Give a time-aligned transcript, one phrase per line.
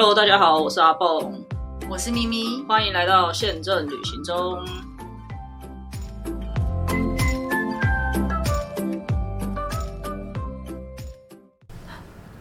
[0.00, 1.32] Hello，大家好，我是阿蹦，
[1.90, 4.64] 我是咪咪，欢迎来到宪政旅行中。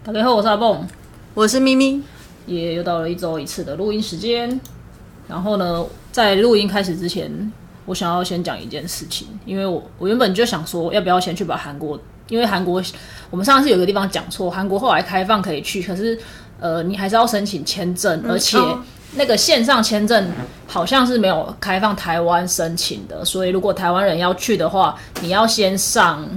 [0.04, 0.88] 大家好，我是阿蹦，
[1.34, 2.04] 我是咪咪，
[2.46, 4.62] 也又到了一周一次的录音时间。
[5.28, 7.52] 然后呢，在录音开始之前，
[7.88, 12.00] 我想要先讲一件事情，因为我我原本就想说，要不要先去把韩国，
[12.30, 12.80] 因为韩国
[13.32, 16.20] 我们上次有个地方讲错，韩国后来开放可以去，可是
[16.60, 18.58] 呃，你还是要申请签证，而且
[19.16, 20.30] 那个线上签证
[20.68, 26.28] 好像是没有开放台湾申请的，所以如果台湾人要去的话，你要先上。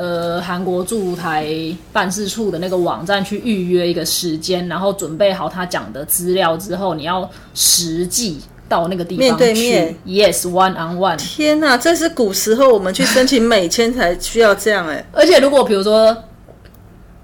[0.00, 1.52] 呃，韩国驻台
[1.92, 11.16] 办事处的那个网站去预约一个时间，然后准备好他讲的资料之后，你要实际到那个地方面对面，yes，one on one。
[11.16, 15.04] 天哪，这是古时候我们去申请美签才需要这样哎。
[15.10, 16.16] 而且如果比如说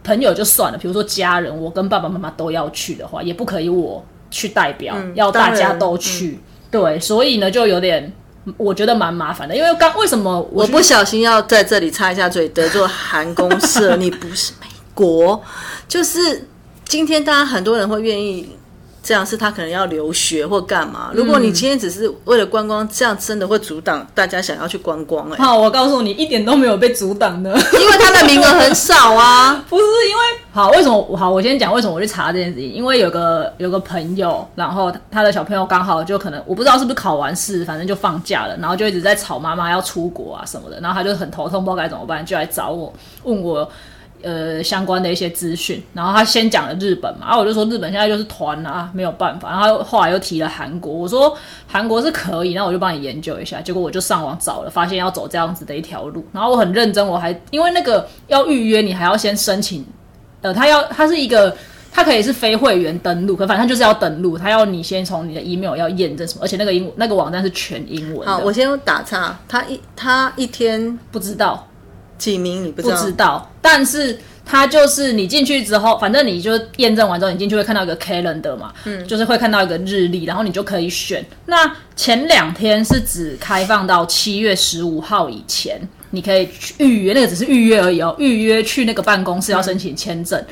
[0.05, 6.39] 朋友就算了，比如说家人，我跟爸爸妈妈都要去的话，也不可以我去代表，要大家都去。
[6.71, 8.13] 对，所以呢，就有点。
[8.59, 13.97] 我觉得蛮麻烦的，因为刚为什么我不小心要在这里插一下嘴，得罪韩公社？
[13.97, 15.43] 你不是 美国，
[15.89, 16.47] 就是
[16.87, 18.51] 今天大家很多人会愿意。
[19.05, 21.11] 这样是他可能要留学或干嘛？
[21.13, 25.37] 如果你今天只是为了观光，这样真的会阻挡大家想要去观光哎。
[25.37, 29.63] 好，我告诉你，一点都没有被阻挡的，因为他的名额很少啊。
[29.69, 31.31] 不是因为好，为什么好？
[31.31, 32.73] 我先讲为什么我去查这件事情。
[32.73, 42.91] 因为有个有个朋友，然后他的小朋友刚好就可能我不知道是不是考完试，反正就放假了，然后就一直在吵妈妈要出国啊什么的，然后他就很头痛，不知道该怎么办，就来找我
[43.25, 43.71] 问我。
[44.25, 51.37] 呃，相关的一些资讯，然后他先讲了日本嘛，然后我就说日本现在就是团啊，没有办法，然后后来又提了韩国，我说
[51.67, 59.85] 韩国是可以，那我就帮你研究一下，结果我就上网找了，发现要走这样子的一条路，然后我很认真，我还因为那个要预约，你还要先申请，
[60.41, 61.55] 呃，他要他是一个，
[61.93, 68.27] 他可以是非会员登录，可反正就是要登录，他要你先从你的 email 要验证什么，而且那个英那个网站是全英文。
[68.27, 71.69] 好，我先打岔，他一他一天不知道。
[72.19, 81.25] 几名你不知道，但是它就是你进去之后，反正你就验证完之后，你进去会看到一个 calendar 嘛，嗯，就是会看到一个日历，然后你就可以选。
[81.47, 85.81] 那前两天是只开放到七月十五号以前，
[86.11, 90.43] 你可以去预约，那个只是预约而已哦，预约去那个办公室要申请签证，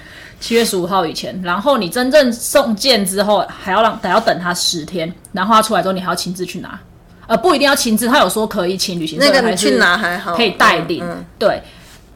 [0.41, 6.81] 七月十五号以前，然后你真正送件之后，还要让还要等他十天，然后他出来之后，你还要亲自去拿。
[7.27, 9.27] 呃，不一定要亲自，他有说可以请旅行社，
[9.97, 11.05] 还好可以代领。
[11.38, 11.62] 对，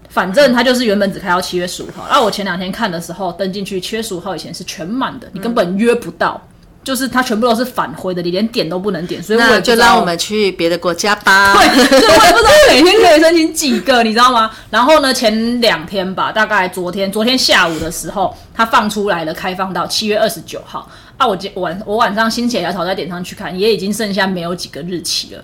[0.09, 2.07] 反正他就是原本只开到七月十五号。
[2.11, 6.41] 那我前两天看的时候，登进去七月十五号以前是全满的，你根本约不到，
[6.83, 9.23] 就是它全部都是返回的，你连点都不能点。
[9.23, 11.55] 所以我就让我们去别的国家吧。
[11.59, 14.51] 对，所以我也不知道每天可以申请几个，你知道吗？
[14.71, 20.89] 然后呢，前两天吧，大概昨天，昨天下午的时候，他放出来了，开放到七月二十九号。
[21.17, 25.43] 啊，我今晚我晚上心血来潮在点上去看，也已经剩下没有几个日期了。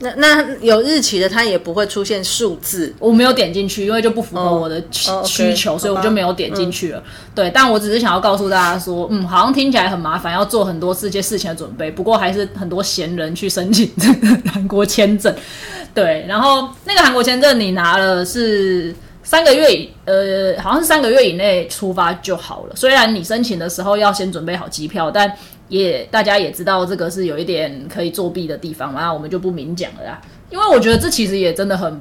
[0.00, 2.92] 那那有日期的，它也不会出现数字。
[2.98, 7.02] 我没有点进去，因为就不符合我的需求，所以我就没有点进去了。
[7.34, 11.90] 对，但我只是想要告诉大家说，嗯，好像听起来很麻烦，要做很多这些事情的准备。
[11.90, 15.34] 不过还是很多闲人去申请这个 韩国签证。
[15.94, 18.94] 对，然后那个韩国签证你拿了是。
[19.24, 22.76] 三个月以呃，好像是三个月以内出发就好了。
[22.76, 25.28] 虽然你申请的时候要先准备好机票，但
[25.68, 30.20] 也大家也知道这个是有一点可以作弊的地方嘛，那我们就不明讲了啦。
[30.50, 32.00] 因为我觉得这其实也真的很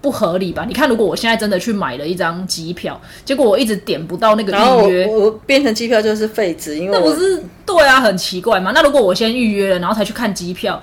[0.00, 0.64] 不合理吧？
[0.66, 8.72] 你看，如果我现在真的去买了一张机票，结果我一直点不到那个预约，我变成机票就是废纸，因为那不是对啊，很奇怪嘛。
[8.74, 10.82] 那如果我先预约了，然后才去看机票。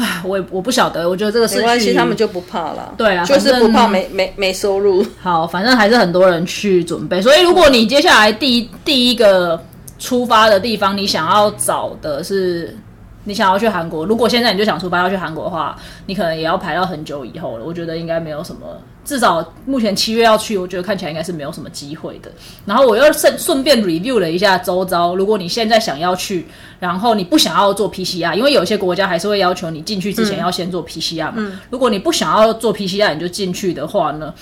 [0.00, 2.94] 唉，我也我不晓得，我觉得这个没关系，他们就不怕了。
[2.96, 5.04] 对啊，就是不怕没没没收入。
[5.22, 7.20] 好，反正还是很多人去准备。
[7.20, 9.62] 所以，如果你接下来第一第一个
[9.98, 12.76] 出发的地方，你想要找的是。
[13.24, 15.76] 你想要去韩国，如果现在你就想出发要去韩国的话，
[16.06, 17.64] 你可能也要排到很久以后了。
[17.64, 18.66] 我觉得应该没有什么，
[19.04, 22.32] 至少目前七月要去，我觉得看起来应该是没有什么机会的。
[22.64, 26.46] 然后我又顺顺便 review 了一下周遭，如果你现在想要去，
[26.78, 31.52] 然后你不想要做 PCR，因为有些国家还是会要求你进去之前要先做 PCR 嘛。
[31.68, 34.32] 如果你不想要做 PCR，你就进去的话呢，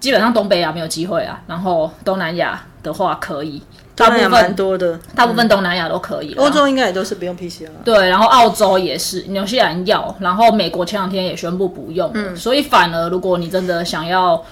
[0.00, 3.62] 基本上东北亚没有机会啊，然后东南亚的话可以。
[3.96, 7.66] 大部分蛮多的，大部分东南亚都可以，欧洲应该也都是不用 PCR。
[7.82, 12.10] 对，然后澳洲也是，纽西兰要，然后美国前两天也宣布不用。
[12.12, 14.44] 嗯，所以反而如果你真的想要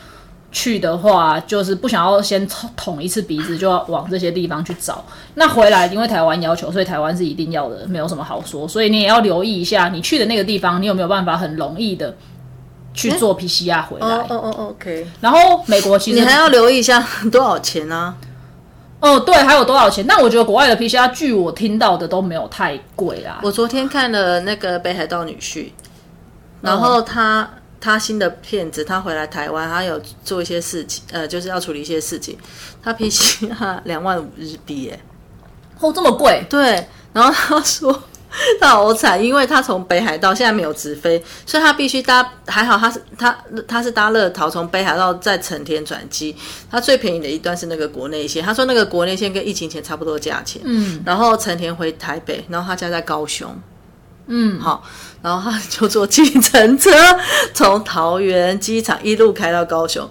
[0.51, 5.05] 去的话，就是不想要先捅一次鼻子，就要往这些地方去找。
[5.35, 8.67] 那回来因为台湾要求，所以台湾是一定要的，没有什么好说。
[8.67, 12.17] 所以你也要留意一下，你去的那个地方，你有没有办法很容易的
[12.95, 14.07] 去做 PCR 回来？
[14.07, 15.07] 哦哦哦，OK。
[15.21, 18.15] 然后美国其实你还要留意一下多少钱呢？
[19.05, 20.03] 哦，对，还有多少钱？
[20.09, 23.39] 但我觉得国外的 PCR，据我听到的都没有太贵啊。
[23.43, 25.71] 我昨天看了那个北海道女婿，
[26.63, 27.47] 然后他、
[27.79, 32.39] 他新的片子，他回来台湾，他有做一些事情，呃，就是要处理一些事情，
[32.83, 34.99] 他 PCR 两万五日币，耶。
[35.81, 36.43] 哦，这么贵？
[36.49, 38.03] 对，然后他说
[38.61, 42.29] 他好惨，因为他从北海道现在没有直飞，所以他必须搭。
[42.47, 43.37] 还好他是他
[43.67, 46.35] 他是搭乐桃从北海道在成田转机，
[46.71, 48.43] 他最便宜的一段是那个国内线。
[48.45, 50.61] 他说那个国内线跟疫情前差不多价钱。
[50.65, 53.49] 嗯，然后成田回台北，然后他家在高雄。
[54.27, 54.83] 嗯，好，
[55.23, 56.91] 然后他就坐计程车
[57.53, 60.09] 从桃园机场一路开到高雄，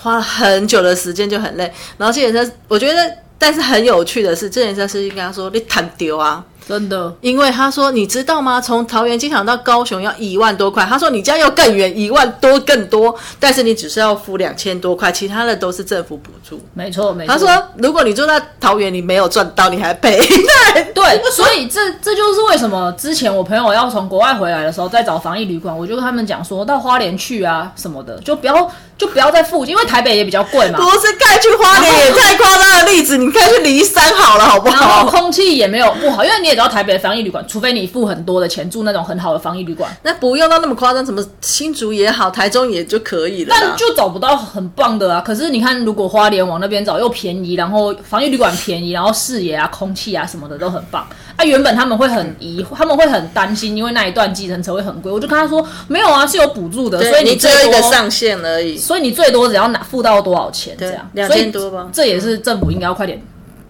[0.00, 1.72] 花了很久的时间就很累。
[1.96, 3.16] 然后计程车，我觉得。
[3.38, 8.60] 但是很有趣的是，这件事是跟他说你谈丢啊，真的，因为他说你知道吗？
[8.60, 16.60] 从桃园机场到高雄要一万多块，他说你家要更远，一万多更多，但是你只是要付两千多块，其他的都是政府补助。
[16.74, 17.32] 没错，没错。
[17.32, 20.20] 他说如果你住在桃园，你没有赚到，你还赔。
[20.94, 28.70] 对， 所以这这就是为什么之前我朋友要从国外回来的时候，在找防疫旅馆，我就跟他们讲说到花莲去啊什么的，就不要。
[28.98, 30.78] 就不要在附近，因为台北也比较贵嘛。
[30.78, 34.86] 不是盖去花莲也太夸张的例子，你盖去离山好了，好不好？
[34.86, 43.54] 然后空气也没有不好，因为你也知道台北的防疫旅馆，除非你付很多的钱住那种很好的防疫旅馆，那不用到那么夸张，什么新竹也好，台中也就可以了。
[43.58, 45.20] 但就找不到很棒的啊。
[45.20, 51.06] 可是你看，如果花莲往那边找又便宜，然后防疫旅馆便宜，然后视野啊、空气啊什么的都很棒。
[51.36, 55.10] 啊，原本他们会很疑，他们会很担心，因为那一段计程车会很贵。
[55.10, 58.76] 我就跟他说，没有啊，是有补助的，所以你只有一个上限而已。
[58.76, 61.88] 所以你最多只要拿付到多少钱这样，两千多吧。
[61.92, 63.20] 这也是政府应该要快点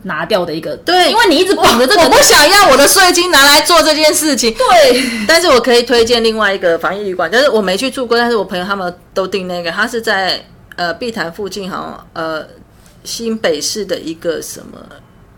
[0.03, 0.77] 拿掉的一个。
[0.79, 4.55] 对，因为你一直绑着这个，我不想要我的税金拿来做这件事情。
[4.55, 10.45] 对， 但是我可以推荐另外一个防疫旅馆，但是我没去住过，但是我朋友他们都订那个，他是在
[10.77, 12.47] 呃碧潭附近，好像呃
[13.05, 14.79] 新北市的一个什么。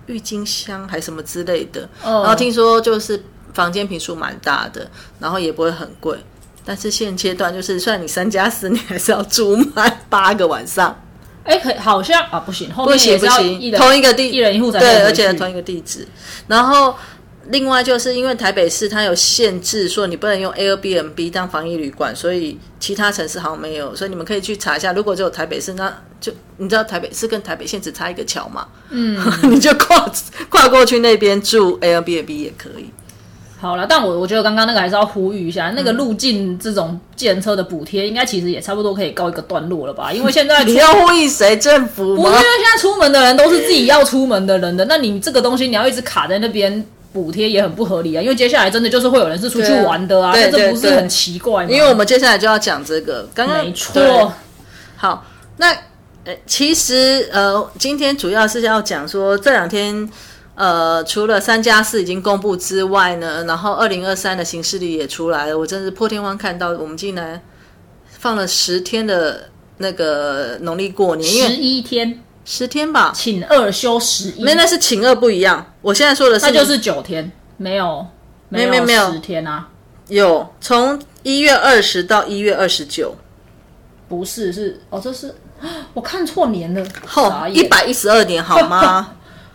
[0.06, 3.24] 郁金香还什么之类的，然后听说就是
[3.54, 4.86] 房间平数蛮大的，
[5.18, 6.14] 然后也不会很贵。
[6.62, 10.94] 但是现阶段就是，虽然你三加四，你还是要住满八个晚上。
[11.44, 16.06] 哎，可好像啊，不行，不行不行，同一个地一人一户对，而且同一个地址，
[16.48, 16.94] 然后。
[17.48, 23.94] 另外，就是因为台北市它有限制，说你不能用 Airbnb 当防疫旅馆，所以其他城市好像没有。
[23.94, 28.66] 所以你们可以去查一下，如果只有台北市，那就你知道台北市跟台北县只差一个桥嘛？
[28.88, 30.10] 嗯， 你就跨
[30.48, 32.88] 跨过去那边住 Airbnb 也可以。
[33.64, 40.10] 好了，但我我觉得刚刚那个还是要呼吁一下，那个路径这种建车的补贴，应该其实也差不多可以告一个段落了吧？
[40.14, 41.56] 因为现在你要呼吁谁？
[41.56, 42.16] 政府？
[42.16, 46.84] 不是，因为现在出门的人都是自己要出门的人的，那你这个东西你要一直卡在那边。
[47.14, 51.70] 补贴也很不合理啊，因为接下来真的就是会有人是出去玩的啊，这不是很奇怪吗？
[51.70, 54.32] 因为我们接下来就要讲这个，刚刚没错。
[54.96, 55.24] 好，
[55.58, 55.70] 那
[56.24, 60.10] 呃，其实呃，今天主要是要讲说这两天
[60.54, 67.40] 呃，除了三加四已经公布之外呢，然后二零二三的形式力也出来了，我真是破天荒看到我们竟然
[68.06, 69.48] 放了十天的
[69.78, 72.20] 那个农历过年，十一天。
[72.46, 75.72] 十天吧，请二休十一，没那是请二不一样。
[75.80, 78.06] 我现在说的是，那就是九天，没有，
[78.50, 78.84] 没有。
[78.84, 79.66] 没有十天啊，
[80.08, 83.16] 有从一月二十到一月二十九，
[84.06, 85.34] 不是是哦，这是
[85.94, 89.14] 我看错年了，哦，一百一十二年好吗？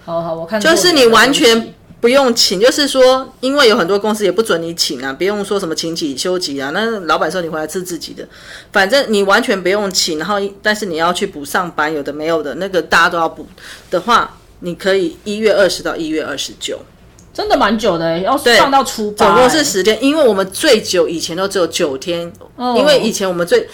[0.09, 1.73] 好好，我看就是你完全。
[2.01, 6.71] 不用请，就是说，因为有很多公司也不准你请啊，不用说什么请几休几啊。
[6.73, 8.25] 那老板说你回来吃自己的，
[8.71, 10.17] 反正你完全不用请。
[10.17, 13.45] 然后，但是你要去补上班，有的没有的，那个大家都要补
[13.91, 16.79] 的话，你可以一月二十到一月二十九，
[17.33, 20.01] 真的蛮久的，要上到初八，总共是十天。
[20.01, 22.31] 因为我们最久以前都只有九天，
[22.77, 23.67] 因为以前我们最。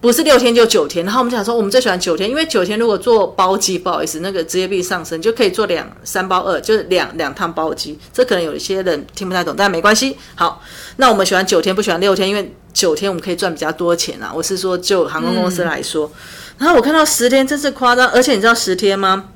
[0.00, 7.98] 不是六天就九天，然后我们讲说我们最喜欢九天，因为九天如果做包机，不好意思，那个职业病上升，就可以做两三包二，就是两两趟包机。
[8.10, 10.16] 这可能有一些人听不太懂，但没关系。
[10.34, 10.62] 好，
[10.96, 14.32] 那我们喜欢九天，不喜欢六天，因为九天我们可以赚比较多钱啊。
[14.34, 16.10] 我是说，就航空公司来说，
[16.56, 19.28] 然后我看到十天真是夸张，而且你知道十天吗？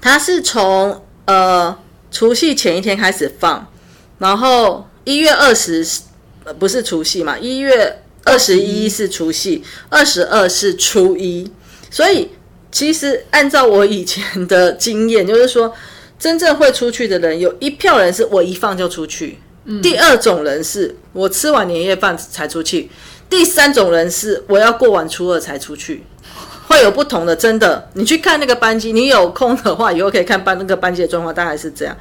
[0.00, 1.76] 它是从呃
[2.10, 3.66] 除夕前一天开始放，
[4.16, 5.86] 然后一月二十
[6.44, 8.02] 呃不是除夕嘛，一月。
[8.24, 11.50] 二十一是除夕，二十二是初一，
[11.90, 12.30] 所以
[12.70, 15.72] 其实按照我以前的经验，就是说
[16.18, 19.36] 真正会出去的人，有一票人是我一放就出去；
[19.82, 22.88] 第二种人是我吃完年夜饭才出去；
[23.28, 26.04] 第三种人是我要过完初二才出去，
[26.66, 27.34] 会有不同的。
[27.34, 31.96] 真的，你去看那个班级，你有空的话以后可以看班那个班级的状况，大概是这样。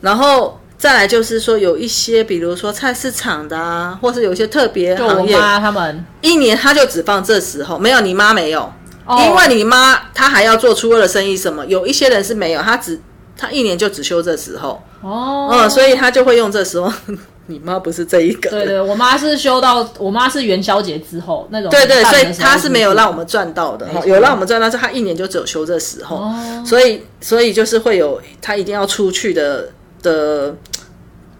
[0.00, 0.59] 然后。
[0.80, 6.04] 再来就是说，有一些，比如说菜市场的啊，或是有一些特别行业，他们。
[6.22, 8.72] 一年他就只放这时候，没有你妈没有。
[9.18, 12.98] 因为你妈她还要做初二的生意什么，有一些人是没有，她只
[13.36, 16.90] 她一年就只休这时候，哦，嗯，所以她就会用这时候。
[17.46, 26.30] 你妈不是这一个，对对，我妈是休到我妈是元宵节之后那种，对对，所以她是没有让我们赚到的，有让我们赚到，是她一年就只有休这时候，
[26.64, 29.68] 所以所以就是会有她一定要出去的
[30.02, 30.56] 的，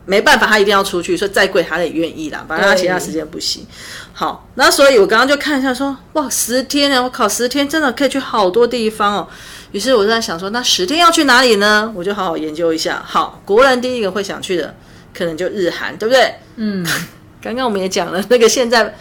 [0.07, 3.67] 没办法，他一定要出去，所以再贵他也愿意啦，反正他其他时间不行。
[4.12, 9.29] 好，那所以我刚刚就看一下说，哇，十天呢，我考十天真的可以去好多地方哦。
[9.73, 11.93] 于是我就在想说，那十天要去哪里呢？
[11.95, 13.02] 我就好好研究一下。
[13.07, 14.75] 好，国人第一个会想去的。
[15.12, 16.35] 可能就日韩，对不对？
[16.55, 16.87] 嗯，
[17.43, 18.95] 刚刚我们也讲了，那个现在，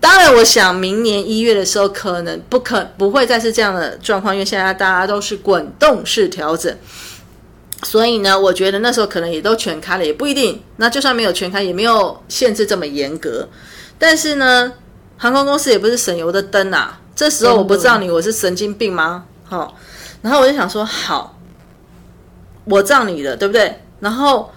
[0.00, 6.74] 当然，我想明年一月的时候，可能不可不会再是这样的状况，因为现在大家都是滚动式调整，
[7.82, 10.62] 所以呢，我觉得那时候可能也都全开了，也不一定。
[10.76, 13.48] 那就算没有全开，也没有限制这么严格。
[13.98, 14.72] 但是呢，
[15.16, 17.00] 航空公司也不是省油的灯啊。
[17.14, 19.24] 这时候我不知道你我是神经病吗？
[19.44, 19.76] 好，
[20.22, 21.38] 然后我就想说，好，
[22.64, 23.80] 我照你的，对不对？
[24.00, 24.50] 然后。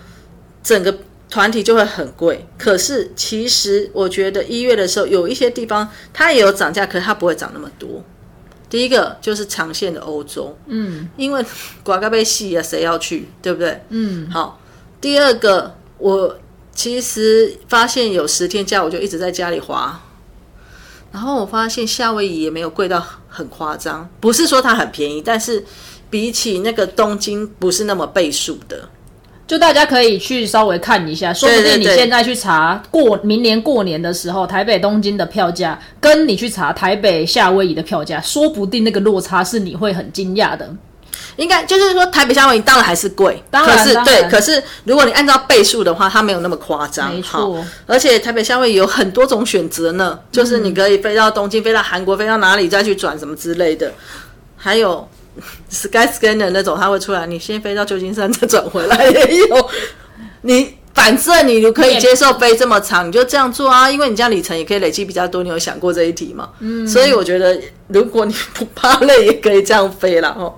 [0.63, 0.98] 整个
[1.30, 8.01] 团体就会很贵，可是其实我觉得一月的时候有一些地方它也有涨价，可是它不会涨那么多。
[8.74, 11.46] 第一个就是长线的欧洲，嗯，因为
[11.84, 13.80] 刮个被戏啊，谁要去，对不对？
[13.89, 14.60] 嗯，好。
[15.00, 16.36] 第二个，我
[16.74, 20.01] 其实发现有十天假，我就一直在家里滑，
[21.12, 25.63] 然后我发现夏威夷也没有贵到很夸张，不是说它很便宜，但是
[26.10, 28.89] 比起那个东京不是那么倍数的。
[29.53, 40.67] 就大家可以去稍微看一下，说不定你现在去查过明年过年的时候，台北东京的票价，跟你去查台北夏威夷的票价，说不定那个落差是你会很惊讶的。
[41.36, 44.27] 应该就是说台北夏威夷当然还是贵，当然是对。
[44.27, 47.13] 可是如果你按照倍数的话，它没有那么夸张。
[47.13, 53.93] 没错，而且台北夏威夷有很多种选择呢，就是你可以飞到东京，飞到韩国，飞到哪里再去转什么之类的，
[54.57, 55.07] 还有。
[55.70, 57.25] Sky Scanner 那种，它会出来。
[57.25, 59.70] 你先飞到旧金山，再转回来也有。
[60.42, 65.42] 你反正你可以接受飞这么长，你就这样做啊，因为你这样里程也可以累积比较多。
[65.42, 66.50] 你有想过这一题吗？
[66.60, 66.88] 嗯。
[66.88, 70.54] 所以我觉得，如果你不怕累，也可以这样飞了哦。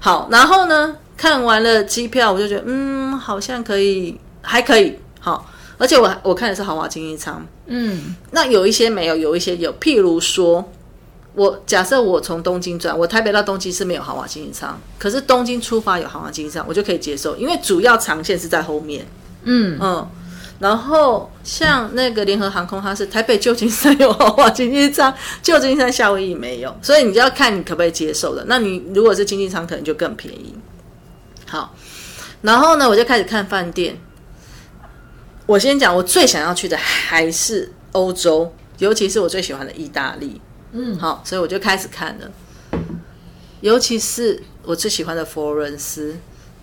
[0.00, 4.98] 好，然后呢，看完了机票，我就觉得，嗯，好像可以，还可以。
[5.20, 7.46] 好，而且我我看的是豪华经济舱。
[7.66, 8.14] 嗯。
[8.30, 10.64] 那有一些没有，有一些有，譬如说。
[11.34, 19.04] 我假设我从东京转，我台北到东京是没有豪华经济舱，可是东京出发有豪华经济舱，我就可以接受，因为主要长线是在后面。
[19.42, 20.08] 嗯嗯，
[20.60, 25.12] 然后像那个联合航空，它是台北旧金山有豪华经济舱，
[25.42, 28.44] 旧金山夏威夷没有，所以你就要看你可不可以接受的。
[28.46, 30.54] 那你如果是经济舱，可能就更便宜。
[31.46, 31.74] 好，
[32.42, 33.98] 然后呢，我就开始看饭店。
[35.46, 40.40] 我先讲，我最想要去的还是欧洲，尤其是我最喜欢的意大利。
[40.76, 42.28] 嗯，好，所以我就开始看了，
[43.60, 46.16] 尤其是我最喜欢的佛罗伦斯。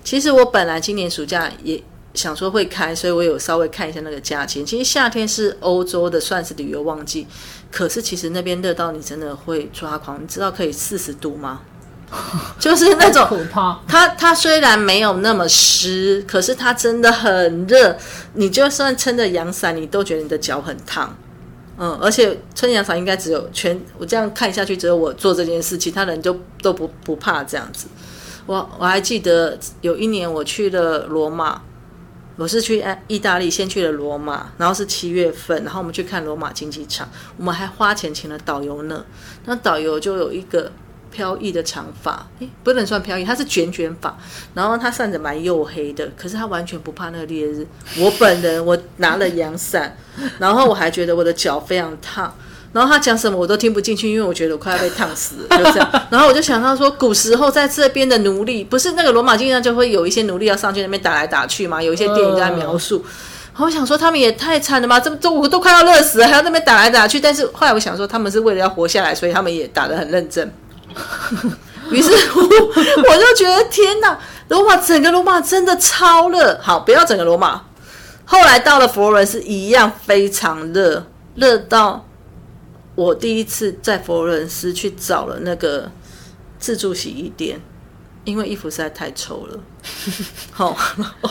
[0.03, 1.81] 其实我本来今年暑假也
[2.13, 4.65] 想说会开，所以我有稍微看一下那个价钱。
[4.65, 7.25] 其实夏天是欧洲的算是旅游旺季，
[7.71, 10.21] 可是其实那边热到你真的会抓狂。
[10.21, 11.61] 你知道可以四十度吗？
[12.59, 13.25] 就是那种。
[13.87, 17.97] 它它虽然没有那么湿，可是它真的很热。
[18.33, 21.15] 你就算撑着阳伞，你都觉得你的脚很烫。
[21.83, 27.87] 嗯，而且春阳伞应该只有全我这样看下去，只有我做这件事，其他人就都不不怕这样子。
[28.45, 31.59] 我我还记得有一年我去了罗马，
[32.35, 39.03] 我是去意大利，先去了罗马，然后是七月份，然后我们去看罗马竞技场，我们还花钱请了导游呢。
[39.45, 40.71] 那导游就有一个。
[41.11, 44.17] 飘逸的长发，诶，不能算飘逸，它是卷卷发，
[44.53, 47.67] 然后它散着蛮黝黑的，可是他完全不怕那个烈日。
[47.97, 49.95] 我本人我拿了阳伞，
[50.39, 52.33] 然后我还觉得我的脚非常烫，
[52.73, 55.91] 然后他讲什么我都听不进去，因为我觉得我快要被烫死了，就这样。
[56.09, 63.03] 然后我就想到说，古时候在这边的奴隶，不是那个罗马经常就会有一些奴隶要上去那边打来打去嘛，有一些电影在描述。
[63.57, 67.19] 我想说他们也太惨了吧，这么都都快要热死了，还要那边打来打去。
[67.19, 70.51] 但是后来我想说，他们是为了要活下来，所以他们也打得很认真。
[71.89, 74.17] 于是乎， 我就觉得天哪，
[74.47, 76.57] 罗马整个罗马真的超热。
[76.61, 77.63] 好，不要整个罗马。
[78.25, 81.05] 后来到了佛罗伦斯，一样非常热，
[81.35, 82.07] 热到
[82.95, 85.91] 我第一次在佛罗伦斯去找了那个
[86.57, 87.59] 自助洗衣店，
[88.23, 89.59] 因为衣服实在太臭了。
[90.51, 90.77] 好，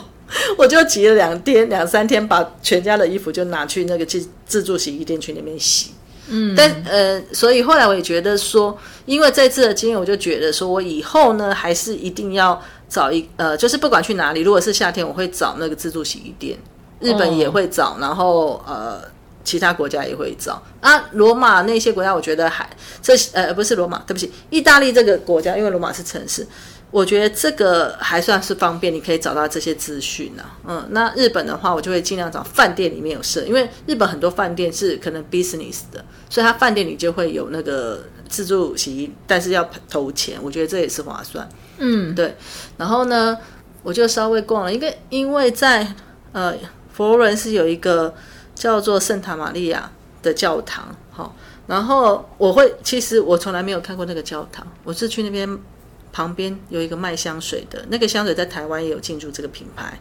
[0.58, 5.92] 我就挤了两天、两三天，把全家的衣服就拿去那个自自助洗衣店去那边洗。
[6.30, 16.56] 嗯，但呃，所以后来我也觉得说，因为这次的经验，我就觉得说我以后呢，还是一定要找一呃，就是不管去哪里，如果是夏天，我会找那个自助洗衣店，
[17.00, 19.02] 日本也会找，然后呃，
[19.42, 20.62] 其他国家也会找。
[20.80, 21.08] 啊。
[21.12, 22.68] 罗马那些国家，我觉得还
[23.02, 26.46] 这呃不是罗马，对不起，意大利这个国家，因为罗马是城市，
[26.90, 30.42] 我觉得这个还算是方便，你可以找到这些资讯呢。
[30.66, 41.48] 嗯，那日本的话，我就会尽量找饭店里面有设，因为日本很多饭店是可能 business 的，所以它饭店里就会有那个自助洗衣，但是要投钱，我觉得这也是划算。
[41.78, 42.36] 嗯，对。
[42.76, 43.38] 然后呢，
[43.84, 45.94] 我就稍微逛了，因为因为在
[46.32, 46.54] 呃
[46.92, 48.12] 佛罗伦斯有一个
[48.54, 49.90] 叫做圣塔玛利亚
[50.22, 51.36] 的教堂，好，
[51.68, 55.48] 然后我会其实我从来没有看过那个教堂，我是去那边
[56.12, 59.98] 旁边有一个卖香水的，那个香水在台湾也有进驻这个品牌，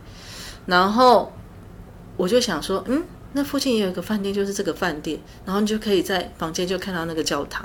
[0.65, 1.31] 然后
[2.17, 3.03] 我就想说，嗯。
[3.31, 7.63] 那附近也有一个饭店，就是这个饭店，然后你就可以在房间就看到那个教堂，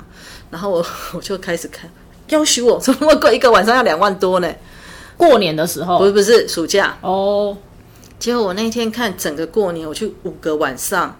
[0.51, 1.89] 然后我我就开始看，
[2.27, 4.55] 要许我怎么那么贵，一个晚上要两万多呢？
[5.17, 7.57] 过年的时候不是不是暑假哦，
[8.19, 11.19] 结果我那天看整个过年，我去五个晚上，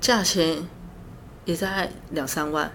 [0.00, 0.64] 价钱
[1.44, 2.70] 也在两三万。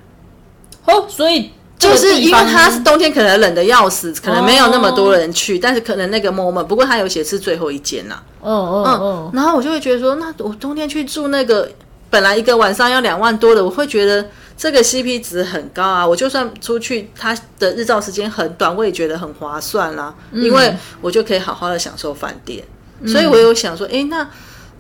[0.85, 11.69] 哦，所以就是因为它是是冬天，可能冷的要死，可能没有那么多人去，但是可能那个 moment，不过它有写是最后一间呐、嗯嗯哦嗯，，然后我就会觉得说，那我冬天去住那个，
[12.09, 14.25] 本来一个晚上要两万多的，我会觉得
[14.57, 16.07] 这个 CP 值很高啊。
[16.07, 22.63] 我就算出去，它的日照时间很短，我也觉得很划算啦、因为我就可以好好的享受饭店。
[23.05, 24.27] 所以我有想说，诶，那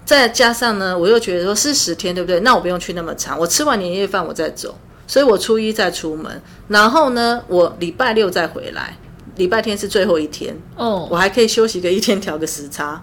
[0.03, 2.39] 再加上呢，我又觉得说是十天，对不对？
[2.39, 4.75] 那我不用去那么长，我吃完年夜饭我再走，
[5.07, 8.95] 所以我初一再出门，然后呢，我礼拜六再回来，
[9.37, 13.01] 礼拜天是最后一天，哦，我还可以休息个一天，调个时差，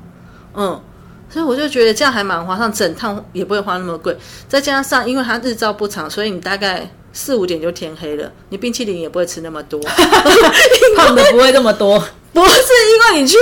[0.54, 0.78] 嗯，
[1.30, 4.16] 所以我就觉得这样还蛮划算，整趟也不会花那么贵。
[4.46, 9.80] 再加上因为它日照不长，所以你大概四五点就天黑了，你冰淇淋也不会吃那么多。
[10.96, 11.98] 胖的不会那么多，
[12.32, 12.52] 不是
[12.90, 13.36] 因为你去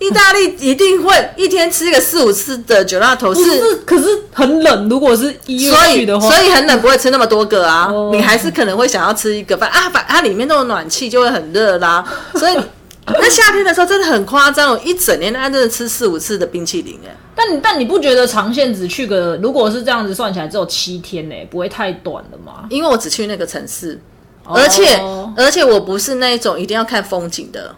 [0.00, 4.88] 意大利一定会一天吃个四五次的酒辣头，不是，可是很冷。
[4.88, 12.04] 如果是一月去的话，所以很冷不会吃那么多个啊，哦你还是可能会想要吃一个饭啊，反它里面都有暖气，就会很热啦。
[12.34, 12.58] 所以
[13.06, 22.64] 那夏天的时候真的很夸张，我一整年大概真的吃四五次的冰淇淋哎、但你但你不觉得长线只去个，如果是这样子算起来只有七天呢，不会太短了吗？
[22.70, 24.00] 因为我只去那个城市，
[24.44, 27.74] 而且、哦而且我不是那一种一定要看风景的，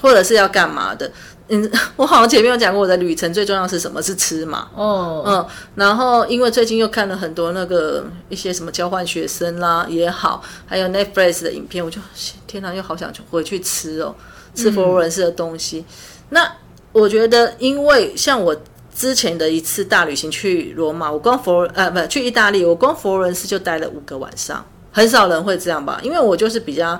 [0.00, 1.10] 或者是要干嘛的。
[1.48, 4.00] 嗯， 我好像前面有讲过，我的旅程最重要是什么？
[4.02, 4.68] 是吃嘛。
[4.74, 12.00] 哦，嗯，然后因为最近又看了很多那个一些什么交换学生啦也好，还有 Netflix 的影片，我就
[12.46, 14.14] 天哪，又好想回去吃哦，
[14.54, 15.84] 吃佛罗伦斯的东西。
[16.30, 16.50] 那
[16.92, 18.56] 我觉得，因为像我
[18.94, 26.00] 之前的一次大旅行去罗马，我光佛呃不去意大利，我光佛罗伦斯就待了五个晚上，很少人会这样吧？
[26.02, 26.98] 因为我就是比较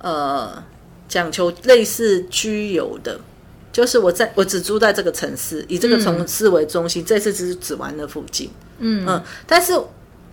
[0.00, 0.62] 呃
[1.08, 3.18] 讲求类似居游的。
[3.72, 8.50] 就是我在我只住在这个城市，以这个城市为中心，这次只是只玩了附近。
[8.78, 9.72] 嗯嗯，但是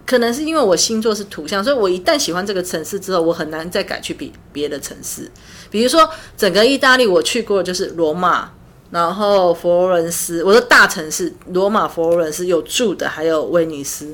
[0.05, 5.31] 可能是因为我星座是土象，所以我一旦喜欢这个城市之后，我很难再改去比别的城市。
[5.69, 8.51] 比如说，整个意大利我去过的就是罗马，
[8.91, 14.13] 然后佛罗伦斯，我的大城市罗马、佛罗伦斯有住的，还有威尼斯。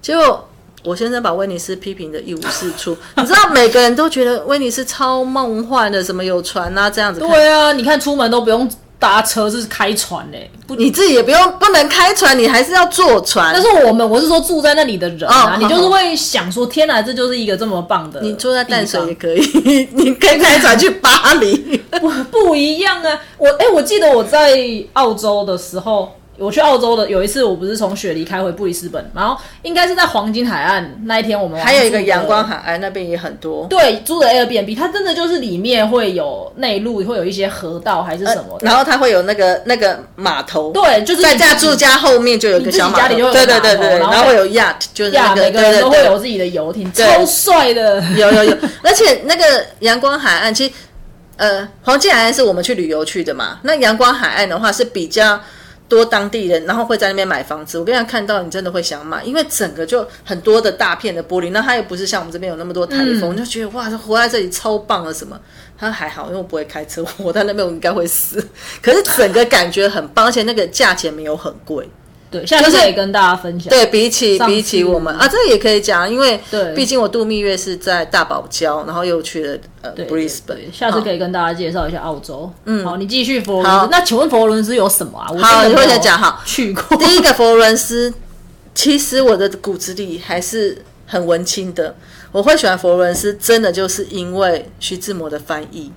[0.00, 0.48] 结果
[0.84, 7.28] 我先生把威尼斯批评的一无是处， 你知道，每个人都觉得威尼斯超梦幻的，什么有船啊这样子看。
[7.28, 10.50] 对啊，你看出门都不用搭车，是开船嘞。
[10.66, 13.52] 不，你自己也不用不能开船，你还是要坐船。
[13.52, 18.20] 但是我们我是说住在那里的人啊，哦你就是会想说，天哪，这就是一个这么棒的。
[18.20, 21.82] 你住在淡水也可以，你可以开船去巴黎。
[22.00, 23.20] 不不一样啊！
[23.38, 24.58] 我哎、我记得我在
[24.94, 33.66] 澳洲的时候，我去澳洲的有一次，我不是从雪梨开回布里斯本，然后应该是在黄金海岸那一天，我们还有一个阳光海岸那边也很多。
[33.68, 38.66] 对租的 Airbnb，它真的就是里面会有内陆，会有一些河道还是什么的。
[38.66, 48.02] 然后它会有那个那个码头，对，就是在家住家后面就有一个小家里就有码头对对对，然后然后会有 yacht，就是那呀，个每个人都会对对对有自己的游艇，对超帅的。
[48.16, 49.44] 有有有，而且那个
[49.80, 50.72] 阳光海岸，其实
[51.36, 53.58] 呃，黄金海岸是我们去旅游去的嘛。
[53.62, 55.40] 那阳光海岸的话是比较
[55.88, 57.78] 多当地人，然后会在那边买房子。
[57.78, 65.38] 我跟他，看到你真的会想买，因为整个就很多的大片的玻璃，那它也不是像我们这边有那么多台风，就觉得哇，活在这里超棒了什么。
[65.76, 68.44] 它还好，因为我不会开车，我在那边我应该会死。
[68.80, 71.88] 可是整个感觉很棒，而且那个价钱没有很贵。
[72.38, 73.70] 对，下次可以跟大家分享。
[73.70, 81.14] 对比起比起我们啊，这个也可以讲，因为对毕竟我度蜜月是在大堡礁，然后又去了呃对 Brisbane，下次可以。
[81.14, 82.52] 跟大家介绍一下澳洲。
[82.64, 83.88] 嗯，好，你继续佛罗伦好斯。
[83.92, 85.28] 那请问佛罗伦斯有什么啊？
[85.32, 86.96] 我好你会先讲好去过。
[86.98, 88.12] 第一个佛罗伦斯，
[88.74, 91.94] 其实我的骨子里还是很文青的。
[92.32, 95.92] 我会喜欢佛罗伦斯，真的就是因为徐志摩的翻译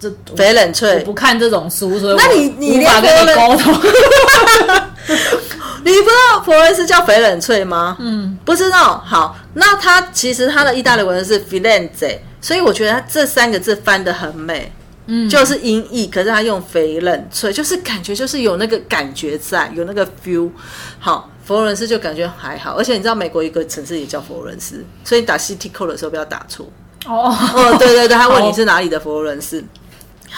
[0.00, 1.00] 这《肥冷翠我》。
[1.04, 3.72] 不看这种书，所以那你你无法跟你沟通。
[5.84, 7.96] 你不知道佛罗伦斯叫翡冷翠吗？
[8.00, 9.02] 嗯，不知道。
[9.06, 14.72] 好，那它其实它的意大利文是 Firenze，所以我觉得它这三个字翻的很美。
[15.08, 20.50] 嗯，就是音译，可是它用翡冷翠，就是感觉就是有那个感觉在，有那个 feel。
[20.98, 26.68] 好，佛罗伦斯就感觉还好，而且你知道美国一个城市也叫佛罗伦斯，所以打 city code 的时候不要打错。
[27.06, 29.64] 哦哦，对对对，他问你是哪里的佛罗伦斯。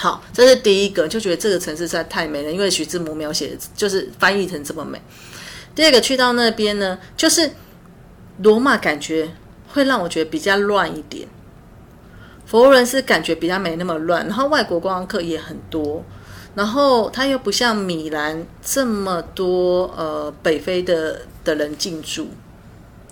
[0.01, 4.97] 好，这是第一个，就觉得这个城市实在太美了，因为徐志摩描写就是翻译成这么美。
[5.75, 7.51] 第二个去到那边呢，就是
[8.37, 9.29] 罗马，感觉
[9.67, 11.27] 会让我觉得比较乱一点。
[12.45, 16.01] 佛罗伦斯感觉比较没那么乱，然后外国观光客也很多，
[16.55, 22.29] 然后它又不像米兰这么多呃北非的的人进驻。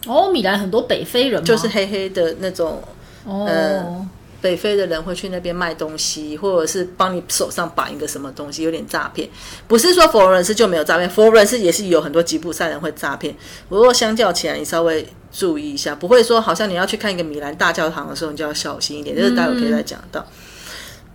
[0.05, 2.81] 哦，米兰很多北非人，就是黑黑的那种
[3.25, 4.07] 哦。
[4.41, 9.27] 北非的人会去那边卖东西，或者是帮你手上绑一个什么东西，有点诈骗。
[9.67, 13.35] 不是说佛罗伦斯就没有诈骗，佛罗伦斯也是有很多吉普赛人会诈骗。
[13.67, 19.15] 不过相较起来，你稍微注意一下，不会说好像你要去看一个米兰大教堂的时候，你就要小心一点。
[19.15, 20.25] 这是待会可以再讲到。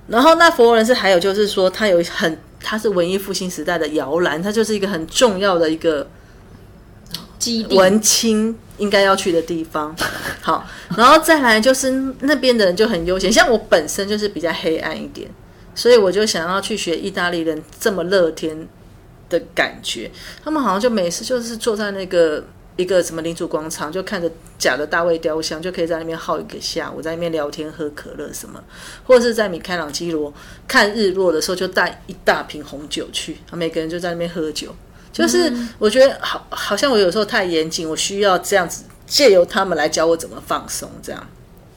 [0.09, 6.07] 然后那佛罗伦斯还有就是说，它有很，它是文艺复兴时代的摇篮，它就是一个很重要的一个。
[7.71, 9.95] 文青应该要去的地方，
[10.41, 15.29] 好，然后再来就是那边的人就很悠闲，像我本身就是比较黑暗一点，
[15.75, 18.69] 所以我就想要去学意大利人这么乐天
[19.29, 20.11] 的感觉。
[20.45, 22.45] 他们好像就每次就是坐在那个
[22.77, 28.63] 一个什么领主广场，就看着假的大卫雕像，就可以在那边耗一个下午，在那边聊天、喝可乐什么，
[29.05, 30.33] 或者是在米开朗基罗
[30.67, 34.75] 看日落的时候，就带一大瓶红酒去，每个人就在那边喝酒。
[35.13, 41.27] 就是我觉得好，好像我有时候太严谨，我需要这样子借由他们来教我怎么放松，这样。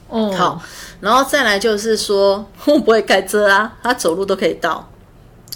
[0.08, 0.62] 哦，好，
[1.02, 4.90] 然后再来就是说，我不会开车啊，他走路都可以到。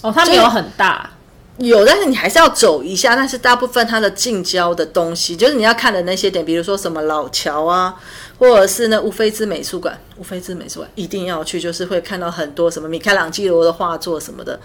[0.02, 1.10] 哦，他没有很大，
[1.58, 3.15] 有，但是你还是要走一下。
[3.15, 7.94] 但是大部分它的近郊的东西，就是你要看的那些点，比如说什么老桥啊，
[8.38, 14.60] 或者是那乌菲兹美术馆，乌菲兹美术馆一定要去，就是会看到很多什么米开朗基罗的画作什么的。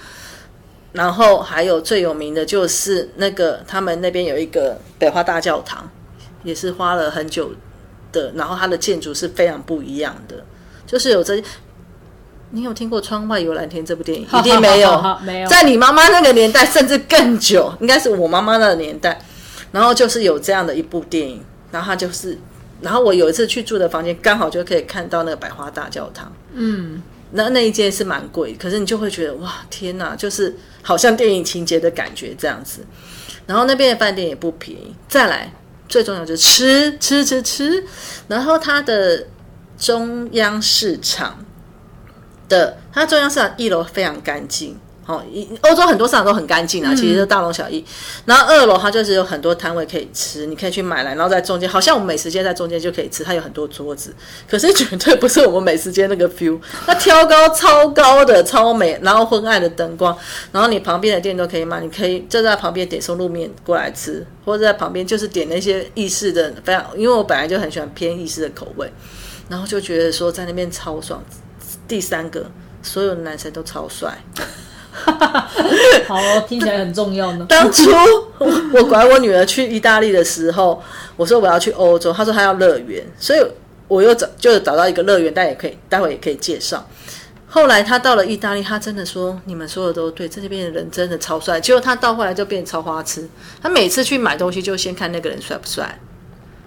[0.94, 5.86] 然后还有最有名的就是那个他们那边有一个北花大教堂，
[6.44, 7.52] 也是花了很久
[8.12, 8.32] 的。
[8.36, 10.36] 然后它的建筑是非常不一样的，
[10.86, 11.42] 就是有这。
[12.50, 14.24] 你有听过《窗外有蓝天》这部电影？
[14.38, 15.48] 一定没有，没有。
[15.48, 19.20] 在你妈妈那个年代，甚至更久，应该是我妈妈那个年代。
[19.72, 22.38] 然后就是有这样的一部电影，然后它就是，
[22.80, 26.32] 然后我有一次去住的房间，刚好就可以看到那个百花大教堂。
[26.52, 27.02] 嗯。
[27.32, 32.86] 那那一间是蛮贵，可是你就会觉得哇天哪，就是好像电影情节的感觉这样子。
[33.46, 34.94] 然后那边的饭店也不便宜。
[35.08, 35.52] 再来，
[35.88, 37.84] 最重要就是吃吃吃吃。
[38.28, 39.26] 然后它的
[39.76, 41.44] 中央市场
[42.48, 44.78] 的，它中央市场一楼非常干净。
[45.06, 45.22] 哦，
[45.60, 47.84] 欧洲很多市场都很干净啊，其实都大同小异。
[48.24, 54.14] 然后二楼它就是有很多摊位可以吃，你可以去买来，然后在中间，好像我们美食街在中间就可以吃，它有很多桌子。
[54.48, 60.16] 可是绝对不是我们美食街那个 feel，那挑高超高的，超美，然后昏暗的灯光，
[60.52, 68.90] 然后你旁边的店都可以买，你可以就在旁边点松露面过来吃，或者在旁边就是点那些意式的，非常，因为我本来就很喜欢偏意式的口味，
[69.50, 71.22] 然后就觉得说在那边超爽。
[71.86, 72.50] 第三个，
[72.82, 74.18] 所有的男生都超帅。
[76.06, 77.46] 好，听起来很重要呢。
[77.50, 77.90] 当初
[78.72, 80.82] 我拐我女儿去意大利的时候，
[81.16, 83.40] 我说我要去欧洲，她说她要乐园，所以
[83.88, 86.86] 我又找就找到一个乐园，但也可以待会也可以介绍。
[87.46, 91.60] 后来她到了意大利，她真的说你们说的都对，这边的人真的超帅。
[91.60, 93.28] 结果她到后来就变超花痴，
[93.62, 95.98] 她每次去买东西就先看那个人帅不帅。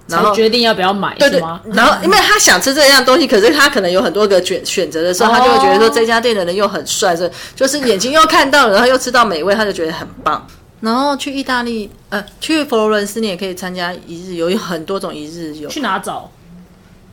[0.08, 1.39] 然后决定要不要买，对对。
[1.74, 10.48] 然后，因为他想吃这样东西，可是他可能有很多个选选择的时候，他就会觉得说这家店的人又很帅，这就是眼睛又看到了，然后又吃到美味，他就觉得很棒。
[10.80, 15.67] 然后去意大利，呃，去佛罗伦斯，你也可以参加一日游，有很多种一日游。
[15.67, 16.32] 去哪找？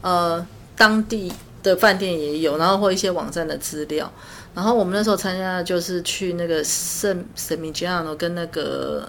[0.02, 4.08] 呃，当地的饭店也有，然后或一些网站的资料。
[4.54, 9.02] 然后我们那时候参加的就是去那个圣圣米吉亚诺跟那个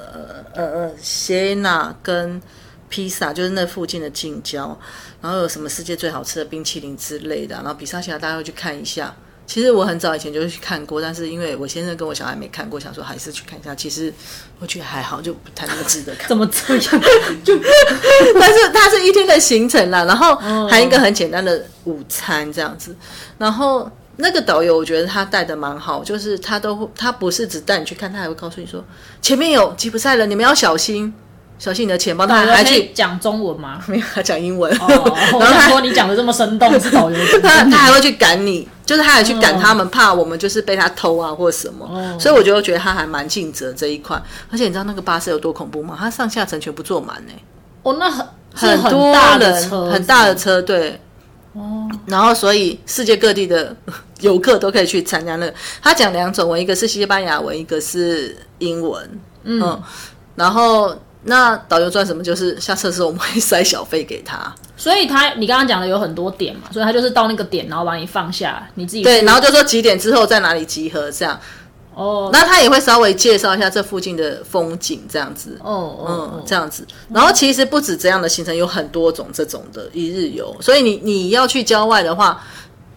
[0.55, 2.41] 呃呃呃谢纳跟。
[2.89, 4.77] 披萨就是那附近的近郊，
[5.21, 9.15] 然后有什么世界最好吃的冰淇淋之类的，然后比萨斜大家会去看一下。
[9.47, 13.75] 其实我很早以前就去看过，但是因为我先生跟我小孩没看过，想说还是去看一下。
[13.75, 14.11] 其实
[14.59, 16.27] 我觉得还好，就不太那么值得看。
[16.29, 17.01] 怎么这样？
[17.43, 17.55] 就
[18.39, 20.35] 但是它是一天的行程啦，然后
[20.67, 22.95] 还一个很简单的午餐这样子。
[23.37, 28.83] 然后那个导游我觉得他带的蛮好，就是他都他不是只带你去看，他还会告诉你说
[29.21, 31.13] 前面有吉普赛人，你们要小心。
[31.57, 32.25] 小心你的钱包。
[32.27, 33.81] 他还去讲中文吗？
[33.87, 34.71] 没有，他讲英文。
[34.79, 34.87] 哦，
[35.39, 37.63] 然后他想说你讲的这么生动，是导游他。
[37.65, 41.85] 他还会去赶你，就是他还去赶嗯他们，怕我们就是被他偷啊或什么。
[41.85, 44.21] 哦所以我就觉得他还蛮尽责这一块。
[44.51, 45.95] 而且你知道那个巴士有多恐怖吗？
[45.99, 47.33] 他上下层全部坐满呢、
[47.83, 50.99] 哦，那很很多大的人，车，很大的车，对。
[51.53, 53.73] 哦，然后，所以世界各地的
[54.19, 55.53] 游客都可以去参加那个。
[55.81, 59.19] 他讲两种文，一个是西班牙文，一个是英文。
[59.43, 59.81] 嗯，
[60.35, 60.93] 然后
[61.27, 62.23] 那导游赚什么？
[62.23, 64.53] 就是下车的时候我们会塞小费给他。
[64.77, 71.39] 所以他你刚刚讲的有很多点嘛，所以他就是到那个点，然后把你放下，你自己对，然后就说几点之后在哪里集合这样。
[71.95, 75.57] 哦那他也会稍微介绍一下这附近的风景这样子。
[75.63, 76.85] 哦哦嗯哦，，这样子。
[77.09, 80.55] 然后其实不止这样的行程，有很多种这种的一日游。
[80.61, 82.43] 所以你你要去郊外的话，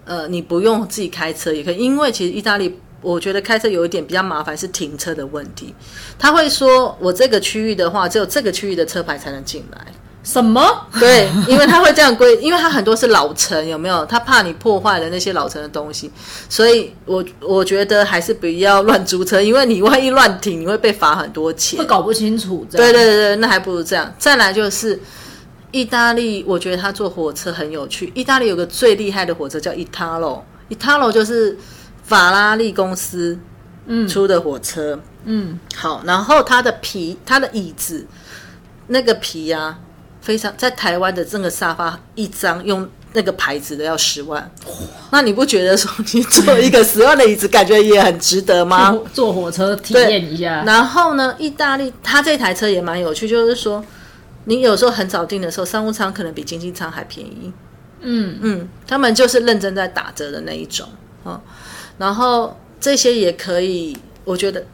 [0.04, 2.78] 呃，你不用自己开车也可以，因为其实意大利。
[3.00, 5.74] 我觉得开车有一点比较麻烦是停车的问题，
[6.18, 9.86] 他会说我这个区域的话，只有这个区域的车牌才能进来。
[10.24, 10.60] 什么？
[11.00, 14.04] 对，因为他会这样规， 因为他很多是老城，有没有？
[14.04, 16.10] 他怕你破坏了那些老城的东西，
[16.50, 21.86] 所以我我觉得还是不要乱租车，因为你万一乱停，你会被罚很多钱会。
[21.86, 22.92] 搞不清楚这对样。
[22.92, 24.12] 对对对，那还不如这样。
[24.18, 25.00] 再来就是
[25.70, 28.12] 意大利，我觉得他坐火车很有趣。
[28.14, 31.56] 意大利有个最厉害的火车叫 Italo，Italo 就是
[32.08, 33.38] 法拉利公司
[33.86, 34.98] 嗯出的火车。
[35.24, 38.06] 嗯，好，然后它的皮，它的椅子
[38.86, 39.78] 那个皮啊，
[40.22, 44.50] 非常在台湾的这个沙发一张用那个牌子的要十万，
[45.10, 48.90] 那你不觉得说你坐一个十万的椅子，感觉也很值得吗？
[48.90, 50.62] 坐 坐火车体验一下。
[50.64, 53.84] 然后呢，意大利它这台车也蛮有趣，就是说
[54.44, 57.52] 你有时候很早订的时候，商务舱可能比经济舱还便宜。
[58.00, 60.88] 嗯，嗯，他们就是认真在打折的那一种，
[61.26, 61.38] 嗯，
[61.98, 64.64] 然后这些也可以，我觉得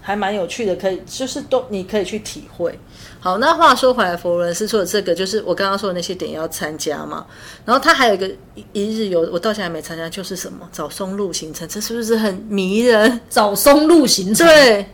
[0.00, 2.76] 还蛮有趣的，可以就是都你可以去体会。
[3.20, 7.24] 好，那话说回来，佛罗伦斯除了这个，就是我刚刚说的那些点要参加嘛，
[7.64, 13.20] 然后他还有一个一一日游，我到现在还没参加，就是什么早松路行程，这是不是很迷人？
[13.30, 14.86] 找松路行程，，对，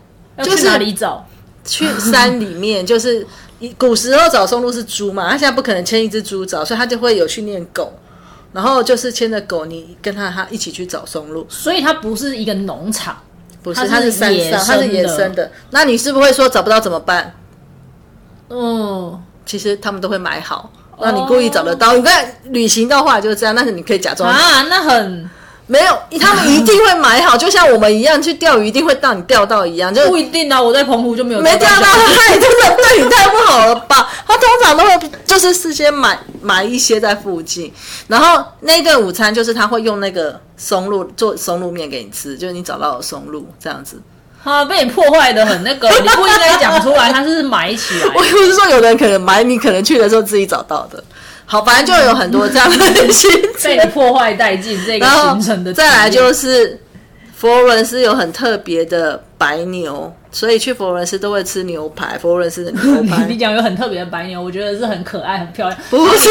[0.42, 1.26] 就是哪里找？
[1.64, 3.26] 去山里面， 就是
[3.76, 7.92] 古时候找松鹿是猪嘛，他现在不可能牵一只猪找，所以他就会有训练狗，
[8.52, 13.16] 然后就是牵着狗，你跟他他一起去找松露，所以它不是一个农场，
[13.62, 15.50] 不是，它是它是山上，野生它是野的生的。
[15.70, 17.34] 那你是不是会说找不到怎么办？
[18.48, 21.94] 哦，其实他们都会买好，那你故意找得到。
[21.94, 25.28] 你看旅行的话就是这样，但是你可以假装啊，那很
[25.68, 30.61] 没有，他们一定会买好，就像我们一样去钓鱼，一定会到你钓到一样，就不一定啊。
[30.61, 34.11] 我在澎湖就没有没钓到，他也真的对你太不好了吧？
[34.26, 37.70] 他通常都会就是事先买买一些在附近，
[38.07, 44.00] 然后那顿午餐就是他会用那个松露做松露面给你吃，就是你找到了松露这样子。
[44.44, 51.04] 啊，被你破坏的很那个，你不应该讲出来，他是埋起来 我又不是说有人可能埋，你可能去的时候自己找到的。
[51.50, 52.76] 好，反正就有很多这样的
[53.11, 53.78] 行程 被。
[53.78, 55.72] 你破坏殆尽这个行程的。
[55.72, 56.78] 再来就是
[57.34, 65.80] 佛罗伦斯有很特别的白牛，所以去佛罗伦斯都会吃牛排，佛罗伦斯的牛你排 你讲有很特别的白牛，我觉得是很可爱、很漂亮。
[65.88, 66.28] 不是。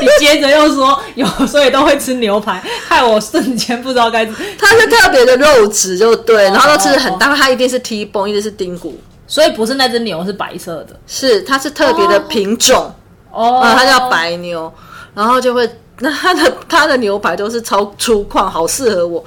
[0.00, 4.26] 你接着又说有，所以都会吃牛排，害我瞬间不知道该。
[4.26, 12.94] 它是特别的肉质，就对，然后都吃的很大，它一定是 T 崩，一定是丁骨，所以不是那只牛是白色的是它是特别的品种，哦
[13.38, 14.72] 啊，它叫白牛，
[15.14, 15.68] 然后就会
[16.00, 19.24] 那它的它的牛排都是超粗犷，好适合我。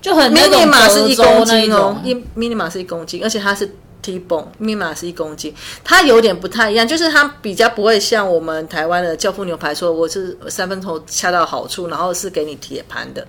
[0.00, 13.26] 就很那 mini 种码是一公斤哦，一 mini 码是一公斤，而且它是 T bone mini 码是一公斤，它有点不太一样，就是它比较不会像我们台湾的教父牛排说我是三分头恰到好处，然后是给你铁盘的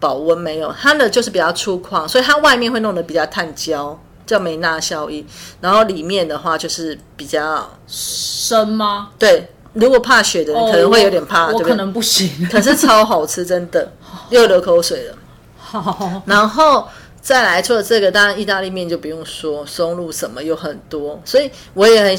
[0.00, 3.98] 保温没有，它的就是比较粗犷，所以它外面会弄得比较碳焦。
[4.26, 5.26] 叫梅纳效应，
[5.58, 9.08] 然后里面的话就是比较深吗？
[9.18, 9.48] 对，
[9.80, 11.76] 如果怕血的人可能会有点怕，对不对？
[11.76, 12.30] 能不行。
[12.50, 13.90] 可是超好吃，真的
[14.30, 15.14] 又流口水了。
[15.56, 16.88] 好，然后
[17.20, 22.18] 再来，除了这个，当然意大利面就不用说，松露什么有很多，所以我也很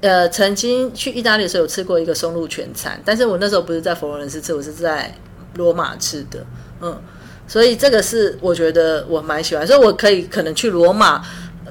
[0.00, 5.14] 呃曾经去意大利的时候有吃过一个松露全餐，但是我那时候不是在佛罗伦斯吃，我是在
[5.54, 6.44] 罗马吃的，
[6.80, 6.98] 嗯，
[7.46, 11.22] 所以这个是我觉得我蛮喜欢，所以我可以可能去罗马。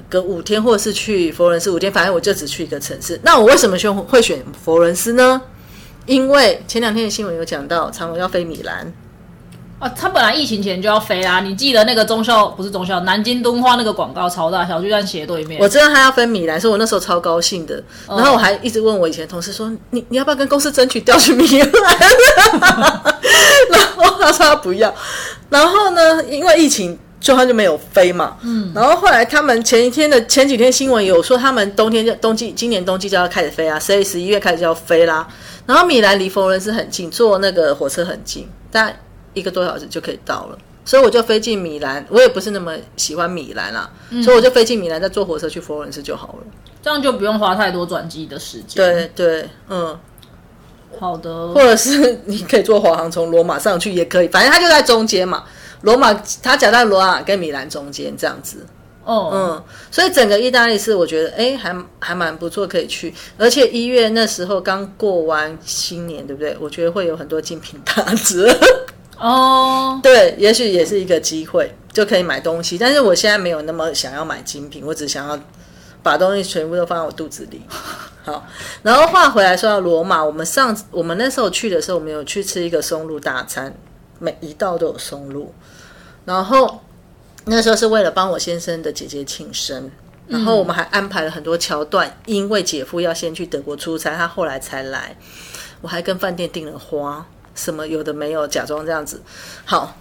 [0.10, 3.20] 隔五天，或者是去佛罗伦斯五天，反正我就只去一个城市。
[3.24, 5.42] 那我为什么选会选佛罗伦斯呢？
[6.06, 8.94] 因为前两天的新闻有讲到长荣要飞米兰，
[9.78, 15.60] 啊，他本来疫情前就要飞啦，你记得那个中校不是中校，南京敦化那个广告超大，小巨蛋斜对面。
[15.62, 17.84] 我知道他要飞米兰，所以我那时候超高兴的。
[18.08, 21.70] 然后我还一直问我以前同事说：“你你要不要跟公司争取调去米兰？”
[23.70, 24.96] 然后他说他不要。
[25.50, 28.38] 然后呢，因为疫情就他就没有飞嘛。
[28.42, 35.28] 嗯，然后后来他们前一天的前几天新闻有说，他们冬天就冬季今年冬季就要开始飞啊，所以十一月开始就要飞啦。
[35.66, 39.00] 然后米兰离佛罗伦斯很近，坐那个火车很近，大概
[39.34, 40.58] 一个多小时就可以到了。
[40.86, 43.90] 所以我就飞进米兰，我也不是那么喜欢米兰啦，
[44.24, 46.46] 所以我就飞进米兰，再坐火车去佛罗伦斯就好了。
[46.82, 48.76] 这样就不用花太多转机的时间。
[48.76, 50.00] 对对，嗯，
[50.98, 51.50] 好的。
[51.50, 55.44] 或者是你可以坐华航从罗马上去也可以，反正它就在中间嘛。
[55.82, 58.66] 罗马他夹在罗马跟米兰中间这样子。
[59.04, 63.14] 哦，嗯，所以整个意大利是我觉得哎还还蛮不错，可以去。
[63.38, 66.58] 而且一月那时候刚过完新年，对不对？
[66.60, 68.54] 我觉得会有很多精品打折。
[69.18, 72.78] 哦，对，也许也是一个机会，就可以买东西。
[72.78, 75.40] 但是我现在没有那么想要买精品，我只想要
[76.04, 77.62] 把东西全部都放在我肚子里。
[78.26, 78.46] 好，
[78.84, 83.74] 然后话回来说到罗马，我们上我们那时候去的时候，我们有去吃一个松露大餐，
[84.20, 85.54] 每一道都有松露。
[86.26, 86.82] 然后
[87.46, 89.90] 那时候是为了帮我先生的姐姐庆生，
[90.28, 95.18] 然后我们还安排了很多桥段，因为姐夫要先去德国出差，他后来才来，
[95.82, 97.26] 我还跟饭店订了花。
[97.56, 99.20] 什么有的没有，假装这样子，
[99.66, 99.98] 好，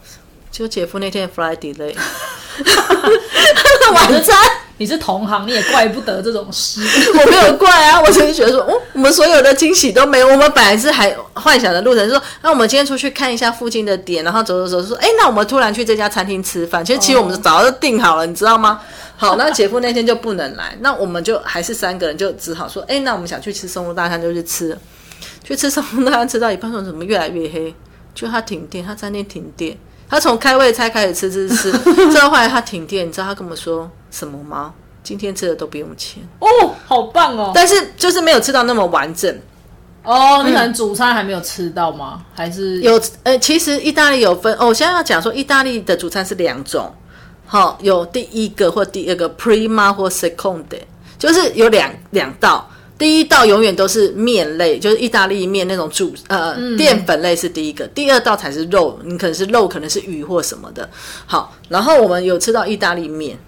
[0.50, 1.96] 就姐夫那天 fly delay，
[3.94, 4.36] 晚餐，
[4.78, 6.80] 你是同行，你也怪不得这种事。
[7.18, 10.28] 我没有怪啊，我只是觉得说，哦，我们所有的惊喜都没有。
[10.28, 16.84] 我们本来是还幻想的路程说，那我们今天出去看一下附近的点，然后走走走，说，哎，那我们突然去这家餐厅吃饭。
[16.84, 18.80] 其实其实我们早就定好了，你知道吗？
[19.16, 24.76] 好，那姐夫那天就不能来，那我们就还是三个人，就只好说，哎，那我们想去吃松露大餐，就去吃。
[25.42, 27.74] 去吃松露大餐吃到一半，说怎么越来越黑？
[28.14, 29.78] 就他停电，他餐厅停电。
[30.08, 33.06] 他从开胃菜开始吃吃吃，吃到 后来他停电。
[33.06, 34.72] 你知道他跟我说什么吗？
[35.02, 36.48] 今天吃的都不用钱哦，
[36.84, 37.52] 好棒哦！
[37.54, 39.32] 但是就是没有吃到那么完整
[40.02, 40.42] 哦。
[40.44, 42.24] 你可能主餐还没有吃到吗？
[42.34, 43.00] 还是有？
[43.22, 44.66] 呃，其实意大利有分哦。
[44.66, 46.92] 我现在要讲说，意大利的主餐是两种，
[47.46, 50.80] 好，有第一个或第二个 prima 或 seconde，
[51.16, 52.68] 就是有两两道。
[52.98, 60.88] 第一道永远都是面类，就是意大利面那种主呃淀粉类是第一个，第二道才是肉，你可能是肉，可能是鱼或什么的。
[61.26, 63.38] 好，然后我们有吃到意大利面，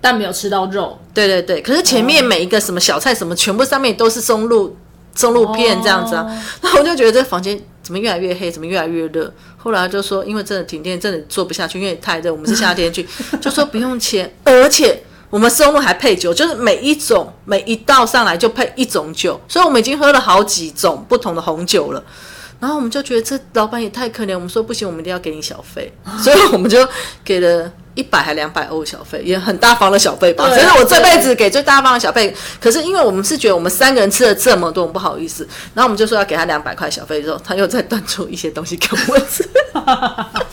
[0.00, 0.98] 但没有吃到肉。
[1.12, 4.74] 对对对，可是前面每一个什么小菜什么，全部上面都是松露
[5.14, 6.24] 松露片这样子啊。
[6.62, 9.30] 然后我就觉得这房间怎么越来越黑，怎么越来越热。
[9.58, 12.32] 后来就说，因为真的停电，真的做不下去，因为太热。
[12.32, 13.06] 我们是夏天去，
[13.38, 15.02] 就说不用钱，而且。
[15.30, 22.02] 我们松露还配酒，就是每一种每一道上来就配一种酒，所以我们已经喝了好几种不同的红酒了。
[22.60, 26.84] 然后我们就觉得这老板也太可怜，我们说不行，我们一定要给你小费，所以我们就
[27.24, 30.48] 给了一百还两百欧小费，也很大方的小费吧。
[30.48, 32.34] 这是我这辈子给最大方的小费。
[32.60, 39.48] 可是因为我们是觉得我们三个人吃了这么多，不好意思，然后我们就说要给他两百块小费之后，他又再端出一些东西给我们吃。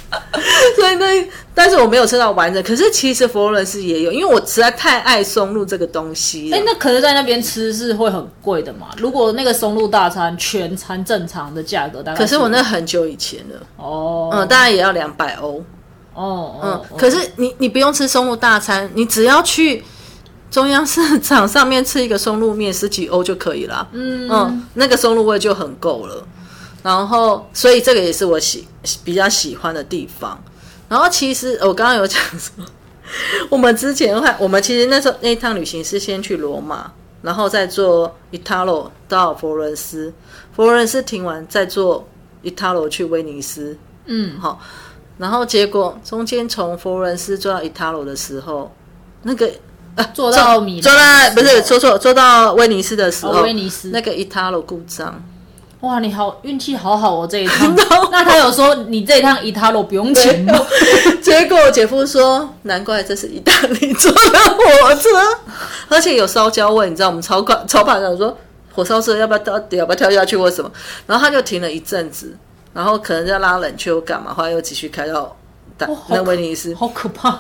[0.76, 2.62] 所以那，但是我没有吃到完整。
[2.64, 6.52] 可是其实佛罗伦斯也有，因为我实在太爱松露这个东西。
[6.54, 8.88] 哎，那可是在那边吃是会很贵的嘛？
[8.98, 15.64] 如果那个松露大餐全餐正常的价格，大概可是我那很久以前了哦，嗯，大概也要两百欧
[16.14, 16.98] 哦，嗯。
[16.98, 19.84] 可是你你不用吃松露大餐，你只要去
[20.52, 23.88] 中央市场上面吃一个松露面，十几欧就可以了。
[23.92, 26.24] 嗯嗯，那个松露味就很够了。
[26.86, 28.68] 然后，所以这个也是我喜
[29.04, 30.40] 比较喜欢的地方。
[30.88, 32.64] 然后，其实我刚刚有讲说，
[33.50, 36.92] 我们之前的话，我们其实那时候那一趟旅行是先去罗马，
[37.24, 40.14] 然后再坐 Italo 到佛罗伦斯，
[40.56, 42.08] 佛罗伦斯停完再坐
[42.44, 43.76] Italo 去威尼斯。
[44.06, 44.62] 嗯，好。
[45.18, 48.72] 然后结果中间从佛罗伦斯坐到 Italo 的时候，
[49.24, 49.50] 那个
[49.96, 51.02] 啊，坐到米坐到
[51.34, 55.20] 不是坐错坐到威尼斯的时候，威尼斯那个 Italo 故障。
[55.82, 57.28] 哇，你好运气好好哦！
[57.30, 57.76] 这一趟，
[58.12, 60.54] 那他有说你这一趟伊塔罗不用钱吗？
[61.22, 65.10] 结果姐夫说，难怪这是意大利坐的火车，
[65.88, 68.36] 而且有烧焦味，你知道我们超快超怕的说
[68.74, 70.72] 火烧车要不要到底要不要跳下去或什么？
[71.06, 72.36] 然后他就停了一阵子，
[72.74, 75.36] 然后可能要拉冷却又干嘛，后来又继续开到
[76.08, 77.40] 那威尼斯，好可怕！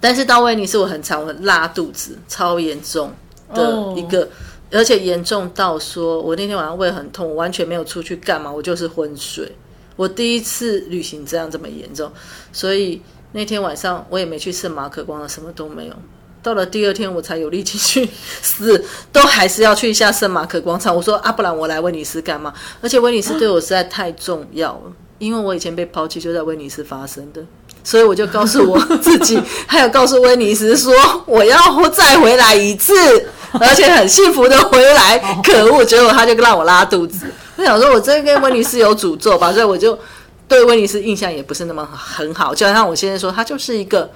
[0.00, 3.12] 但是到威尼斯我很常拉肚子，超严重
[3.52, 4.26] 的一个。
[4.72, 9.50] 而且严重到说，我那天晚上胃很痛，我完全没有出去干嘛，我就是昏睡。
[9.94, 12.10] 我第一次旅行这样这么严重，
[12.52, 15.94] 所以那天晚上我也没去圣马可广场什么都没有。
[16.42, 18.08] 到了第二天我才有力气去，
[18.40, 20.96] 死都还是要去一下圣马可广场。
[20.96, 22.52] 我说啊，不然我来威尼斯干嘛？
[22.80, 27.44] 而且威尼斯对我实在太重要了，因为我以前被抛弃就在威尼斯发生的。
[27.84, 30.94] 所以我就告诉我自己， 还有告诉威尼斯说，
[31.26, 31.58] 我要
[31.90, 32.94] 再回来一次，
[33.60, 35.18] 而且很幸福的回来。
[35.42, 37.26] 可恶，结果他就让我拉肚子。
[37.56, 39.52] 我想说，我真跟威尼斯有诅咒吧？
[39.52, 39.98] 所以我就
[40.48, 42.54] 对威尼斯印象也不是那么很好。
[42.54, 44.10] 就像我先生说，它就是一个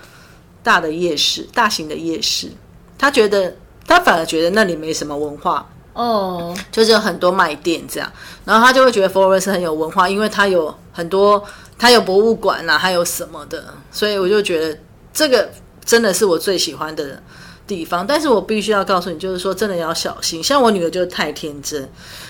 [0.63, 2.51] 大的夜市，大型的夜市。
[2.99, 3.55] 他觉得
[3.87, 8.11] 他反而觉得那里没什么文化，哦，就是有很多卖店这样，
[8.45, 11.45] 然后他就会觉得佛罗伦斯很有文化，因为它有很多，
[11.79, 14.79] 它有博物馆啊，还有什么的，所以我就觉得
[15.13, 15.49] 这个
[15.85, 17.23] 真的是我最喜欢的
[17.67, 18.07] 地方。
[18.07, 20.43] 但是我必须要告诉你，就是说真的要小心。
[20.43, 21.89] 像我女儿就是太天真，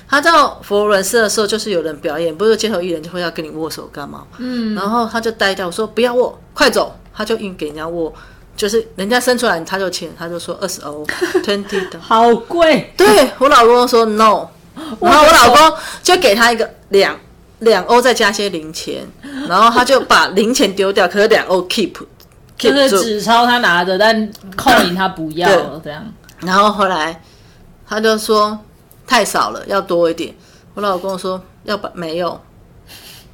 [0.09, 8.13] 她到佛罗伦斯的时候，就是有人表演，不是街头艺人就会要跟你握手干嘛，嗯，然后她就呆掉，我说不要握，快走，她就硬给人家握。
[8.57, 11.07] 就是人家生出来他就钱，他就说 二十欧
[11.45, 12.91] ，twenty 的，好贵。
[12.97, 14.49] 对我老公说 no，
[14.99, 17.15] 然后我老公就给他一个两
[17.61, 19.07] 两欧，再加些零钱，
[19.49, 21.93] 然后他就把零钱丢掉，可是两欧 keep，
[22.59, 26.05] 就是纸钞他拿着，但扣银他不要了这样。
[26.41, 27.23] 然后后来
[27.89, 28.59] 他就说
[29.07, 30.35] 太少了，要多一点。
[30.75, 32.41] 我老公说要把没有，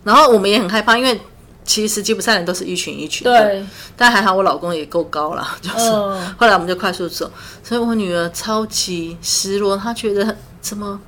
[0.05, 1.21] 然后我们也很害怕，因为。
[1.65, 3.65] 其实吉普赛人都是一群一群的，
[3.97, 5.93] 但还好我老公也够高了，就是
[6.37, 7.31] 后来我们就快速走，
[7.63, 11.01] 所以我女儿超级失落，她觉得怎么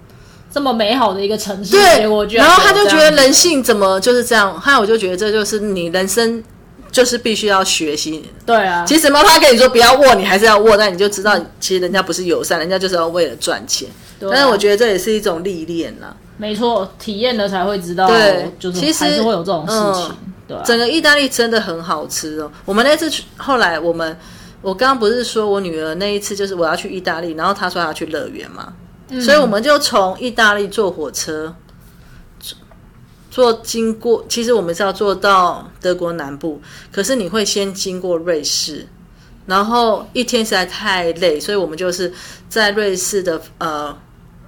[0.54, 6.40] 这么美好的一个城市，对，我觉得，然后他就觉得人性怎么就是这样，还有我就觉得这就是你人生
[6.92, 13.88] 就是必须要学习，对啊，其实猫他跟你说不要握，你还是要握，但你就知道其实人家不是友善，人家就是要为了赚钱，
[14.20, 16.14] 但是我觉得这也是一种历练啦。
[16.36, 20.16] 没错，体验了才会知道，对，就是其实会有这种事情。
[20.46, 22.52] 对整个意大利真的很好吃哦。
[22.64, 24.14] 我们那次去，后来我们，
[24.60, 28.72] 我刚刚不是说我女儿那一次就是我要去意大利，然后她说要去乐园嘛，
[29.20, 31.54] 所以我们就从意大利坐火车，
[33.30, 36.60] 坐经过，其实我们是要坐到德国南部，
[36.92, 38.86] 可是你会先经过瑞士，
[39.46, 42.12] 然后一天实在太累，所以我们就是
[42.48, 43.96] 在瑞士的呃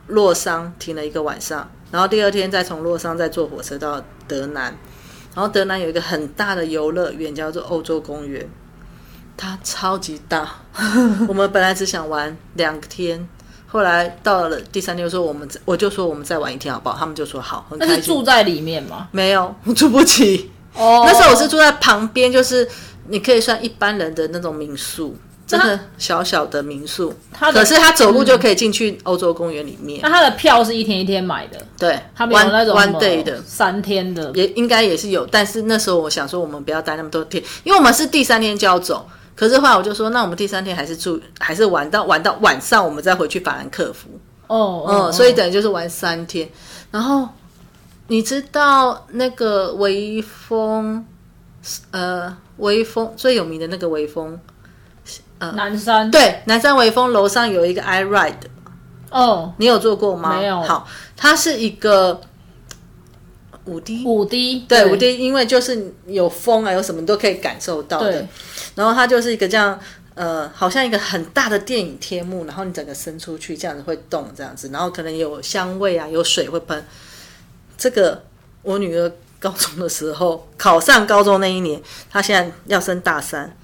[0.09, 4.77] 洛桑停了一个晚上，然后第二天再从洛桑再坐火车到德南。
[5.35, 8.49] 然后德南有一个很大的游乐园，叫做欧洲公园，
[9.37, 10.51] 它超级大。
[11.29, 13.29] 我们本来只想玩两天，
[13.77, 16.97] 后来到了第三天，说我们我就说我们再玩一天好不好？
[16.99, 17.97] 他们就说好，很开心。
[17.97, 19.09] 是住在里面吗？
[19.11, 20.51] 没有，我住不起。
[20.75, 22.67] 哦，那时候我是住在旁边，就是
[23.09, 25.15] 你可以算一般人的那种民宿。
[25.47, 27.15] 真的小小的民宿，
[27.53, 30.01] 可是他走路就可以进去欧洲公园里面。
[30.03, 35.25] 那他的票是一天一天买的，对，他没有那种 one day 的三天的，也应该也是有。
[35.27, 39.09] 但是那时候我想说，我们不要待那么多天，因为我们是第三天就要走。
[39.37, 44.09] 可是后来我就说，那我们第三天还是住，还是玩到玩到晚上，我们再回去法兰克福。
[44.49, 46.49] 哦，嗯，所以等于就是玩三天。
[46.91, 47.29] 然后
[48.09, 51.05] 你知道那个微风，
[51.91, 54.41] 呃，微风最有名的那个微风。
[55.39, 58.33] 呃南山对，南山微风楼上有一个 i ride，
[59.11, 60.39] 哦，你有做过吗？
[60.39, 60.63] 没有。
[60.63, 62.19] 好，它是一个
[63.67, 68.27] 五 D，五 D，对，五 D，因为就是有风啊，有什么都可以感受到的。
[68.77, 69.77] 然后它就是一个这样，
[70.15, 76.85] 呃，好像一个很大的电影天幕，然后你整个伸出去，这样子会动，这样子，然后可能有香味啊，有水会喷。
[77.77, 78.23] 这个
[78.63, 79.11] 我女儿
[79.41, 83.57] 高中的时候考上高中那一年，她现在要升大三。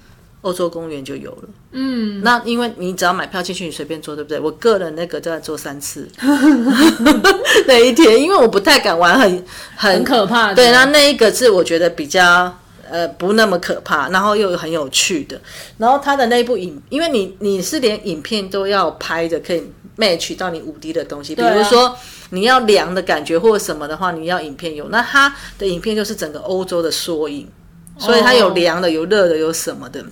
[0.43, 4.37] 欧洲公园就有了，嗯，那因为你只要买票进去，你随便坐，对不对？
[4.37, 6.05] 我个人那个就要坐三次，
[7.65, 9.45] 那一天，因为我不太敢玩很
[9.77, 12.59] 很可怕，对，那那一个是我觉得比较
[12.93, 15.41] 呃不那么可怕，然后又很有趣的，
[15.79, 19.63] 然后他的那部影，因为你你是连影片都要拍的，可以
[19.97, 21.97] match 到你五 D 的东西，比如说
[22.29, 27.49] 你要凉的感觉或者什么的话，你要影片有，那他的影片就是整个欧洲的缩影，
[27.97, 30.05] 所以它有凉的，有热的，有什么的。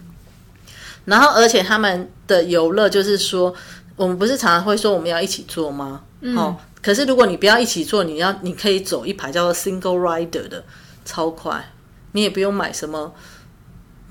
[1.05, 3.53] 然后，而且他们的游乐就是说，
[3.95, 6.01] 我们不是常常会说我们要一起做吗？
[6.35, 10.63] 哦，可是如果你不要一起做，你要你可以走一排叫做 single rider 的，
[11.05, 11.71] 超快，
[12.13, 13.13] 你也不用买什么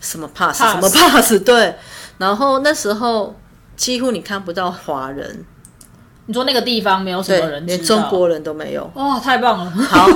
[0.00, 1.74] 什么 pass 什么 pass 对。
[2.18, 3.34] 然后那时候
[3.76, 5.44] 几乎你看不到华人，
[6.26, 8.90] 你说那个地方没有什么人，连中国人都没有。
[8.94, 9.70] 哇，太棒了！
[9.70, 10.06] 好，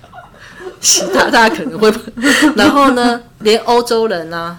[0.80, 1.92] 其他大家可能会，
[2.56, 4.58] 然后呢，连欧洲人呢，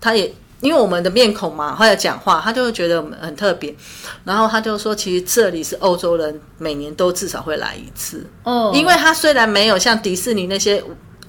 [0.00, 0.34] 他也。
[0.62, 3.74] 因为我们的面孔嘛，或者讲话，他就会觉得我们很特别。
[4.22, 8.24] 然后他就说，其实这里是欧洲人每年都至少会来一次。
[8.44, 10.80] 哦，因为他虽然没有像迪士尼那些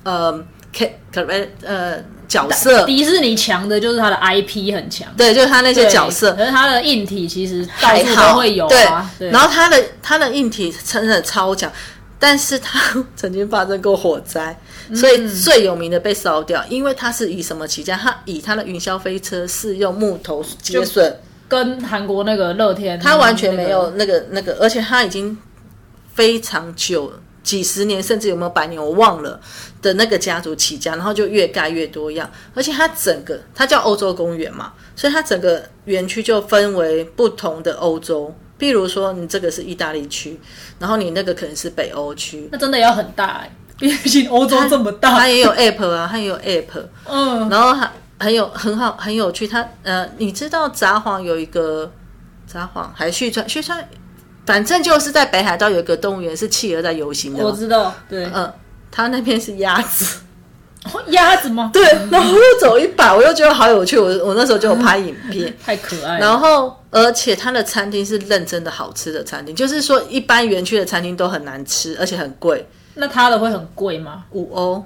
[0.04, 0.32] 呃，
[0.76, 1.26] 可可
[1.64, 1.98] 呃
[2.28, 5.08] 角色，迪士尼强的就是他的 IP 很强。
[5.18, 9.10] 对，就是他那些角色，可是他的硬体其实到处都会有啊。
[9.18, 11.72] 对，然后他的他的硬体真的超强。
[12.20, 14.58] 但是他曾经发生过火灾，
[14.96, 17.98] 所以最有名的被烧掉，因为他是以什么起家？
[17.98, 21.14] 他以他的云霄飞车是用木头接损，
[21.50, 25.38] 跟韩国那个乐天，他完全没有那个那个，而且他已经
[26.14, 27.12] 非常久
[27.44, 29.40] 几十年，甚至有没有百年，我忘了
[29.82, 38.34] 的那个家族起家，然后就越盖越多样，而且它整个它叫欧洲公园嘛，所以它整个园区就分为不同的欧洲。
[38.56, 40.40] 比如说，你这个是意大利区，
[40.80, 45.28] 然后你那个可能是北欧区，那真的要很大哎、毕竟欧洲这么大它。
[45.28, 49.46] 也有 app 啊，它也有 app，嗯，然后还很有很好很有趣。
[49.46, 51.92] 它呃，你知道札幌有一个
[52.48, 53.86] 札幌还是旭川旭川，
[54.46, 58.52] 反正就是在北海道有一个动物园是企鹅在游行的，我知道，对，嗯，
[58.92, 60.20] 它那边是鸭子，
[60.92, 61.72] 哦 鸭子吗？
[61.74, 65.54] 对，然后我又走一把，我又觉得好有趣，我我那时候就有拍影片。
[65.64, 66.26] 太可爱了。
[66.26, 74.26] 然后，而且它的餐厅是认真的好吃的餐厅，就是说一般园区的餐厅都很难吃，而且很贵，那它的会很贵吗？
[74.32, 74.84] 五欧。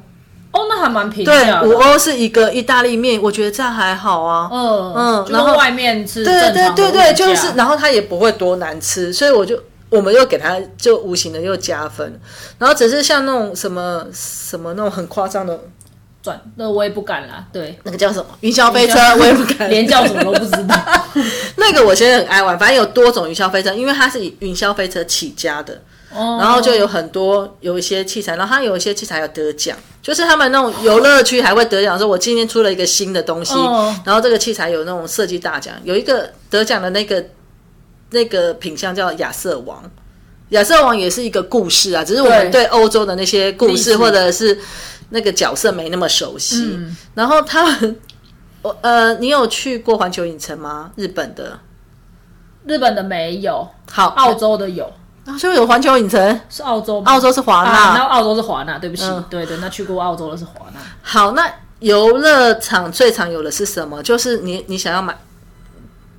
[0.52, 1.68] 哦，那还蛮平对价，的。
[1.68, 4.50] 五欧是一个意大利面，我觉得这样还好啊。
[4.52, 12.20] 嗯嗯然后外面是对对对对，就是，然后它也不会多难吃，所以我就我们又给它就无形的又加分，
[12.58, 15.60] 然后只是像那种什么什么那种很夸张的
[16.24, 17.46] 转，那我也不敢啦。
[17.54, 19.70] 对，那个叫什么云霄飞车，我也不敢。
[19.72, 20.76] 连叫什么都不知道。
[21.58, 25.82] 那个我现在很爱玩，反正有多种云霄飞车，因为它是以云霄飞车起家的，
[26.14, 37.24] 哦，然后就有很多有一些器材，然后他有一些器材有得奖，就是他们那种游乐区还会得奖，说我今天出了一个新的东西，哦然后这个器材有那种设计大奖，有一个得奖的那个
[38.12, 39.84] 那个品相叫亚瑟王。
[40.52, 44.58] 亚瑟王也是一个故事啊，只是我们对对欧洲的那些故事或者是
[45.10, 46.72] 那个角色没那么熟悉。
[46.74, 48.00] 嗯然后他们，
[48.62, 50.90] 我呃，你有去过环球影城吗？
[50.96, 51.60] 日本的？
[52.66, 54.92] 日本的没有，好，澳洲的有，啊
[55.40, 57.12] 就有环球影城，是澳洲吗？
[57.12, 57.70] 澳洲是华纳。
[57.70, 60.80] 啊，那澳洲是华纳，对不起，嗯对对，那去过澳洲的是华纳。
[61.02, 64.02] 好，那游乐场最常有的是什么？
[64.04, 65.18] 就是你你想要买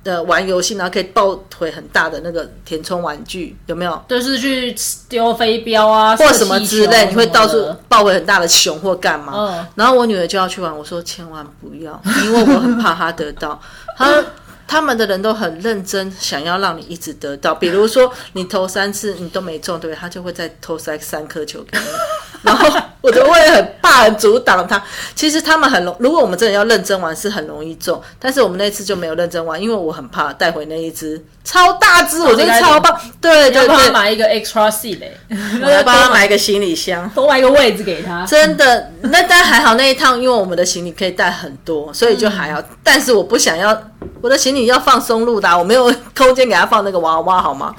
[0.03, 4.01] 呃玩游戏，然后可以抱腿很大的那个填充玩具，有没有？
[4.07, 4.73] 就是去
[5.09, 9.33] 丢飞镖啊，或什么之类，你会到处抱回很大的熊或干嘛？
[9.35, 13.59] 嗯然后我女儿就要去玩，我说千万不要，因为我很怕她得到。
[13.97, 14.23] 她
[14.69, 17.55] 他们的人都很认真，想要让你一直得到。
[17.55, 21.85] 比如说你投三次你都没中，对，他就会再投三三颗球给你。
[22.43, 22.69] 然后
[23.01, 24.81] 我就会很怕，很阻挡他。
[25.13, 28.01] 其实他们很容，如果我们真的要认真玩，是很容易中。
[28.17, 32.97] 但是我们那次就没有认真玩，因为我很怕带回那一只超大只，我觉得超棒。
[33.19, 35.17] 对要对对，帮他买一个 extra seat 嘞，
[35.61, 37.09] 我要帮他买一个行李箱。
[37.09, 38.25] 多买一个位置给他。
[38.25, 42.63] 真的，那但还好那一趟，因为我们的行李可以带很多，所以就还好。
[42.83, 43.77] 但是我不想要
[44.21, 47.75] 我的行李要放松路的啊、我没有空间给他放那个娃娃，好吗？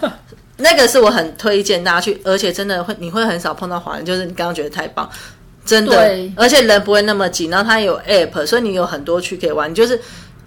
[0.60, 5.08] 那个是我很推荐大家去，而且真的会你会很少碰到华人，就是你刚刚觉得太棒，
[5.64, 10.00] 真的对，而且人不会那么挤，然后它有 app，所以你有很多区可以玩，你就是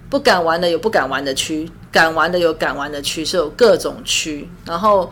[0.09, 5.11] 不敢玩的有不敢玩的区，敢玩的有敢玩的区，是有各种区，然后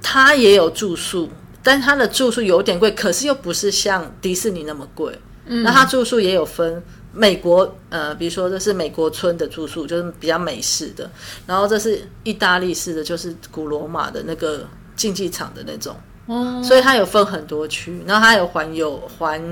[0.00, 1.28] 它也有住宿，
[1.64, 5.18] 但它的住宿有点贵，可是又不是像迪士尼那么贵。
[5.46, 6.80] 嗯，那它住宿也有分
[7.12, 11.10] 美国，呃，比如说这是美国村的住宿，就是比较美式的，
[11.46, 15.96] 然后这是意大利式的，就是古罗马的那个竞技场的那种。
[16.26, 19.42] 哦，所以它有分很多区，然后它有环游环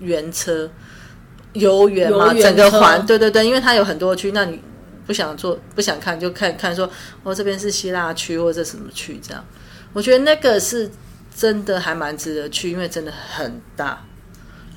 [0.00, 0.68] 园车、
[1.54, 4.60] 游园嘛，整个环，对对对，因为它有很多区，那你
[5.06, 6.90] 不想做不想看就看看说，
[7.22, 9.42] 哦这边是希腊区或者什么区这样，
[9.94, 10.90] 我觉得那个是
[11.34, 14.04] 真的还蛮值得去，因为真的很大。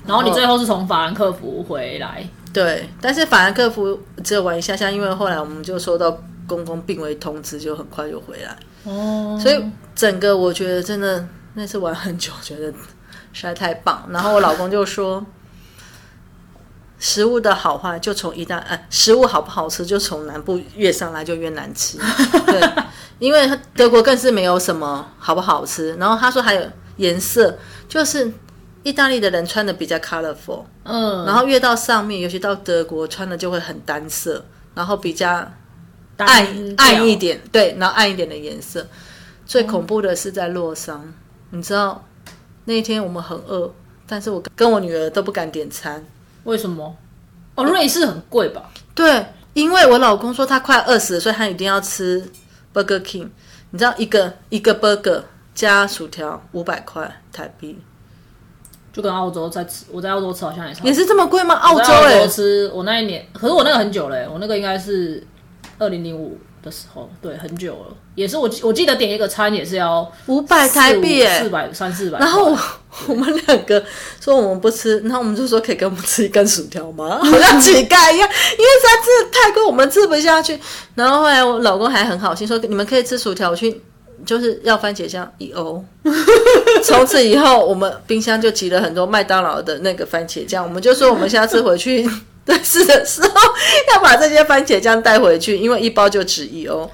[0.06, 6.10] 然后你最后是从法兰克福回来，对，但是法兰克福只有玩一下下，因为后来我们就收到
[6.46, 8.56] 公公病危通知，就很快就回来。
[8.84, 9.62] 哦，所以
[9.94, 11.24] 整个我觉得真的
[11.54, 12.72] 那次玩很久，觉得
[13.32, 14.04] 实在太棒。
[14.10, 15.24] 然后我老公就说，
[16.98, 21.98] 食物的好坏就从一大呃，食物好不好吃就从南部越上来就越难吃。
[22.46, 22.72] 对，
[23.18, 25.94] 因为德国更是没有什么好不好吃。
[25.96, 26.62] 然后他说还有
[26.96, 28.32] 颜色，就是
[28.82, 35.28] 意大利的人穿的比较 colorful，嗯，然后越到上面，尤其到德国穿的就会很单色，然后比较
[36.16, 38.86] 暗暗一，点，对，然后暗一点的颜色。
[39.46, 41.12] 最恐怖的是在洛桑，
[41.50, 42.04] 你知道
[42.64, 43.72] 那一天我们很饿，
[44.06, 46.04] 但是我跟我女儿都不敢点餐。
[46.44, 46.96] 为什么？
[47.56, 48.70] 哦，瑞士很贵吧？
[48.94, 52.30] 对，因为我老公说他快饿死了，所以他一定要吃
[52.72, 53.28] Burger King。
[53.72, 55.22] 你知道一个一个 burger
[55.54, 57.78] 加薯条五百块台币，
[58.92, 60.88] 就跟澳洲在吃，我在澳洲吃好像也差不多。
[60.90, 61.54] 也是这么贵吗？
[61.54, 65.24] 澳我在澳洲哎、洲吃，我那一年，可是我那个很久了欸，我那个应该是
[65.78, 67.96] 二零零五的时候，对，很久了。
[68.16, 72.18] 也是我记我记得点一个餐也是要五百台币哎、四百三四百。
[72.18, 72.58] 然后我
[73.06, 73.82] 我们两个
[74.20, 77.18] 说我们不吃，然后我们就说可以给我们吃一根薯条吗？
[77.22, 80.58] 好像乞丐一样，因为实在真的太贵，我们吃不下去。
[80.94, 83.80] 然后后来我老公还很好心说你们可以吃薯条，我去
[84.24, 85.84] 就是要番茄酱一欧。
[86.84, 90.64] 从此以后，我们冰箱就积了很多麦当劳的那个番茄酱。
[90.64, 92.08] 我们就说，我们下次回去
[92.44, 93.28] 对是的时候，
[93.92, 96.90] 要把这些番茄酱带回去，因为一包就值一欧。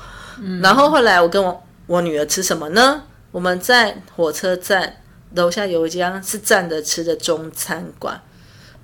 [0.62, 3.02] 然后后来我跟我我女儿吃什么呢？
[3.30, 4.96] 我们在火车站
[5.34, 8.20] 楼下有一家是站着吃的中餐馆，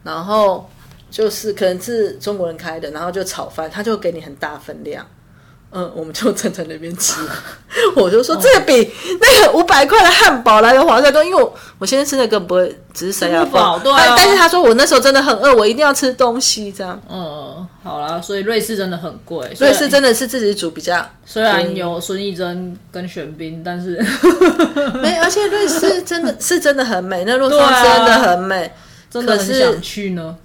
[0.02, 0.70] 然后
[1.10, 5.06] 就是可能是中国人开的，然后就炒饭，他就给你很大分量。
[5.74, 7.20] 嗯，我们就站在那边吃，
[7.96, 14.14] 我就说这个比那个五百块的汉堡来的划算多，因为我我现在吃那个不会只是塞牙饱，对啊。
[14.14, 17.00] 但是他说我那时候真的很饿，我一定要吃东西这样。
[17.08, 23.96] 嗯，好啦，所以瑞士真的很贵，瑞士真的是自己煮比较，虽然有孙艺珍跟玄彬，但是
[25.00, 28.70] 没，而且瑞士真的是真的很美，那路上真的很美，
[29.10, 30.36] 真的很想去呢。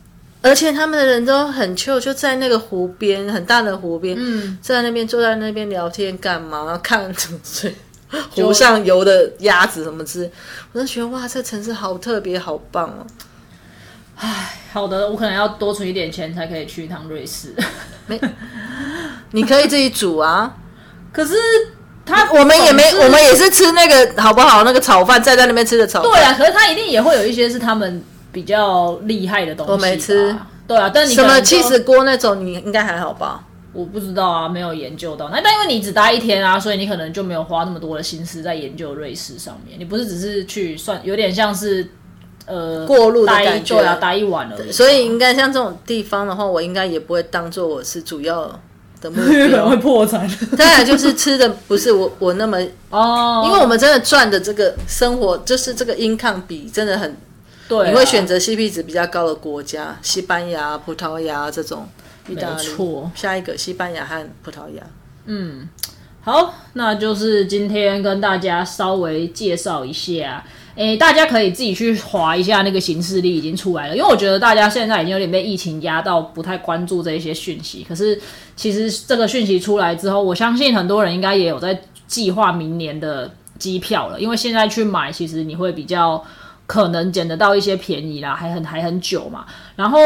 [0.41, 6.79] 而且他们的人都很 chill，就在那个湖边，很大的湖边，嗯，在那边坐在那边聊天干嘛？
[6.83, 7.75] 看什么水？
[8.31, 10.29] 湖上游的鸭子什么之？
[10.71, 13.05] 我就觉得哇，这城市好特别，好棒哦！
[14.15, 17.53] 唉，好的，我可能要多存一点钱才可以去一趟瑞士。
[18.05, 18.17] 没，
[19.31, 20.55] 你可以自己煮啊。
[21.11, 21.33] 可是
[22.05, 24.63] 他，我们也没，我们也是吃那个好不好？
[24.63, 26.09] 那个炒饭，在在那边吃的炒饭。
[26.09, 28.01] 对啊，可是他一定也会有一些是他们。
[28.37, 30.35] 比较厉害的东西，我没吃。
[30.67, 33.43] 对啊，但你什么气死锅那种，你应该还好吧？
[33.73, 35.29] 我不知道啊，没有研究到。
[35.29, 39.79] 那但因为你只待一天啊，所以你可能就没有花那么多的心思在研究瑞士上面。
[39.79, 41.89] 你不是只是去算，有点像是
[42.45, 44.71] 呃过路的感觉，对啊，待一晚而已。
[44.71, 48.43] 所以应该像这种地方的话，我应该也不会当做我是主要
[49.01, 49.17] 的目
[49.49, 50.29] 标， 会破产。
[50.55, 52.59] 当然就是吃的不是我我那么
[52.91, 57.17] 哦，因为我们真的赚的这个生活，就是这个 income 比真的很。
[57.67, 61.87] 对，你会选择 CP 值比较高的国家，西班牙、葡萄牙这种。
[62.29, 62.61] 意大利。
[62.61, 64.83] 错，下一个西班牙和葡萄牙。
[65.27, 65.69] 嗯，
[66.19, 70.43] 好，那就是今天跟大家稍微介绍一下。
[70.75, 77.85] 诶，大家可以自己去划一下那个行事历已经出来了，因为我觉得大家现在已经有点被疫情压到，不太关注这一些讯息。
[77.87, 78.19] 可是
[78.57, 86.21] 其实这个讯息出来之后，我相信很多人应该也有在计划明年的机票了，因为现在去买，其实你会比较。
[86.67, 89.45] 可能捡得到一些便宜啦，还很还很久嘛。
[89.75, 89.97] 然后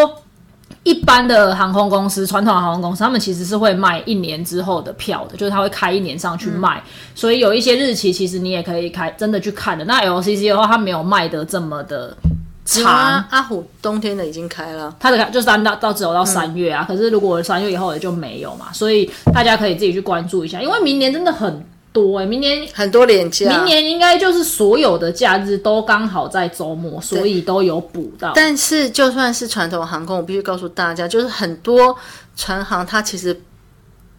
[0.83, 6.81] 一般的航空公司，传统的航空公司，他们其实是会卖一年之后的票的，就是他会开一年上去卖。
[7.13, 9.83] 所以有一些日期，其实你也可以开真的去看的。
[9.85, 12.15] 那 LCC 的话，它没有卖的这么的
[12.63, 13.25] 长。
[13.31, 16.85] 阿虎冬天的已经开了，它的开就三到到只有到三月啊。
[16.87, 21.65] 可是如果三月以后也就没有嘛，所以大家可以自己去关注一下，因为明年真的很。
[21.93, 28.31] 多哎，明年很多年假，明年应该就是所有的假日都刚好在周末，所以都有补到。
[28.33, 31.93] 但是就算是传统航空，我必须告诉大家，就是很多
[32.37, 33.37] 船航它其实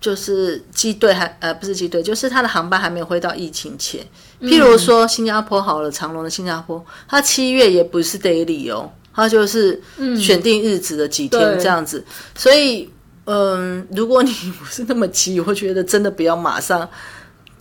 [0.02, 4.04] 就是机队还呃不是机队，就是它的航班还没有回到疫情前。
[4.42, 9.80] 譬如说新加坡好了，长龙的新加坡，它七月也不是 daily 哦，它就是
[10.20, 12.04] 选定日子的几天这样子。
[12.34, 12.90] 所以
[13.24, 16.86] 嗯，如果你不是那么急，我会觉得真的不要马上。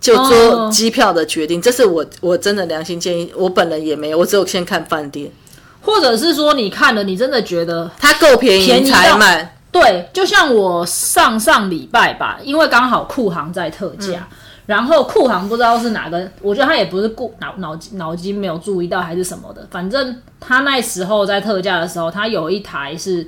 [0.01, 3.31] 就做机票的决定，这是我我真的良心建议。
[3.37, 5.31] 我本人也没有，我只有先看饭店，
[5.79, 9.57] 或者是说你看了，你真的觉得它够便宜才买。
[9.71, 14.27] 对，就像我上上礼拜吧，因为刚好库航在特价，
[14.65, 23.25] 然后库航不知道是哪个，我觉得他也不是顾脑脑脑筋没有注意到还是什么的，反正他那时候在特价的时候，他有一台是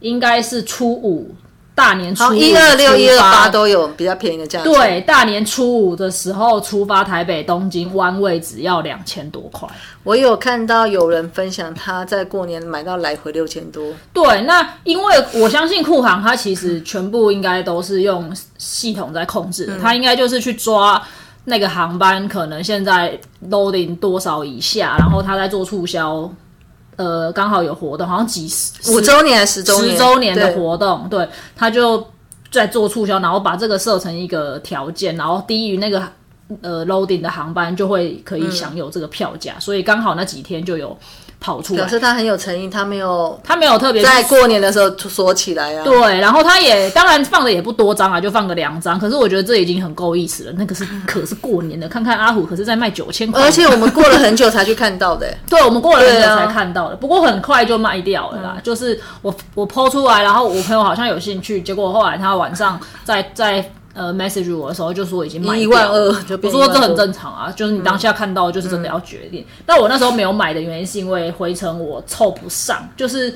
[0.00, 1.34] 应该是初五。
[1.74, 4.62] 大年初一二六一二八都有比较便宜的价。
[4.62, 9.68] 对，大年初五的时候出发台北东京弯位只要两千多块。
[10.04, 13.92] 我有看到有人分享他在过年买到来回六千多。
[14.12, 21.02] 对，那因为我相信库航它其实全部应该都是用系统在控制的，它应该就是去抓
[21.46, 23.18] 那个航班可能现在
[23.50, 26.30] loading 多少以下，然后他在做促销。
[26.96, 32.06] 呃，刚好有活动，好像几十五周年、十周年、十周年的活动，对，他就
[32.50, 36.02] 在做促销，然后把这个设成一个条件，然后低于那个
[36.60, 40.96] 呃 loading 的航班就会可以享有这个票价，所以刚好那几天就有。
[41.44, 45.84] 跑出来，表示他很有诚意，他没有，他没有特别在过年的时候锁起来啊。
[45.84, 48.98] 对，然后他也当然放的也不多张啊，就放个两张。
[48.98, 50.52] 可是我觉得这已经很够意思了。
[50.56, 55.30] 那个是可是过年的，看看阿虎可是在卖九千块，而且我们过了很久才去看到的。
[55.50, 58.56] 对，我们过了很久才看到的，不过很快就卖掉了啦。
[58.62, 63.70] 就是我我抛出来，然后我朋友好像有兴趣，结果后来他晚上在在。
[63.94, 66.08] 呃，message 我的时候就说已经买一万二，
[66.42, 69.46] 我说这很正常啊，就是你当下看到就是真的要决定。
[69.64, 73.32] 但我那时候没有买的原因是因为回程我凑不上，就是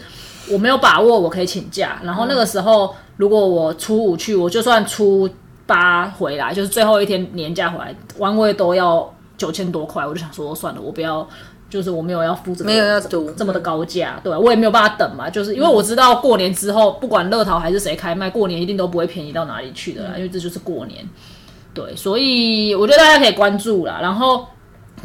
[0.50, 2.00] 我没有把握我可以请假。
[2.02, 5.30] 然后那个时候如果我初五去，我就算初
[5.64, 11.26] 八回来，就是最后一天年假回来，弯位都要九千多块，我就想说算了，我不要。
[11.70, 15.28] 就是我没有要付这个，没有要赌这么的高价，对我也没有办法等嘛。
[15.28, 20.12] 就是因为我知道过年之后，不管乐淘还是谁开卖，过年一定都不会便宜到哪里去的啦。
[20.16, 21.06] 因为这就是过年，
[21.74, 23.98] 对，所以我觉得大家可以关注啦。
[24.00, 24.46] 然后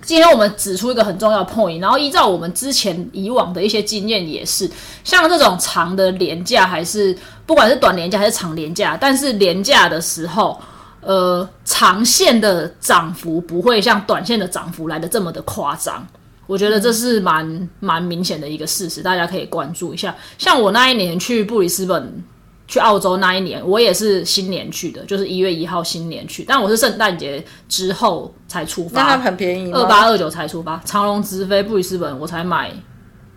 [0.01, 4.69] 今天我们指出一个很重要的 point，然后依照我们之前以往的一些经验，也是
[5.03, 7.13] 像这种长的廉价，还是
[7.45, 10.57] 不管是短廉价还是长廉价，但是廉价的时候，
[11.01, 16.07] 呃，长线的涨幅不会像短线的涨幅来的这么的夸张。
[16.45, 20.13] 我觉得这是蛮蛮明显的一个事实，大家可以关注一下。
[20.37, 22.21] 像我那一年去布里斯本、
[22.67, 32.71] 去澳洲那一年，我也是新年去的，就是一月一号新年去，但我是圣诞节之后才出发，那它很便宜，二八二九才出发，长龙直飞布里斯本，我才买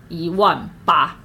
[0.09, 1.15] 一万八。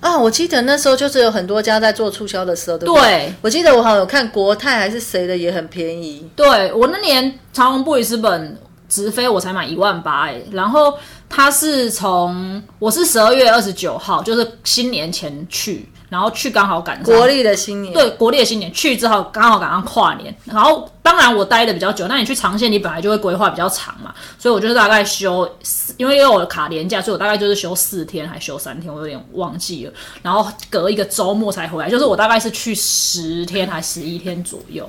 [0.00, 3.34] 啊，我记得那时候就是有很多家在做促销的时候，对对？
[3.42, 6.28] 我记得我好像有看国泰还是谁的也很便宜。
[6.34, 8.58] 对我那年长龙布里斯本。
[8.90, 25.48] 直飞我才买一万八哎，然后他是从我是十二月二十九号，就是新年前去，然后去刚好赶上国历的新年，对国历的新年去之后刚好赶上跨年，然后当然我待的比较久，那你去长线你本来就会规划比较长嘛，所以我就是大概休，
[25.96, 34.88] 因为因为我的卡年假，所以我大概就是休四天还休三天，我有点忘记了，然后隔一个周末才回来，就是我大概是去十天还十一天左右，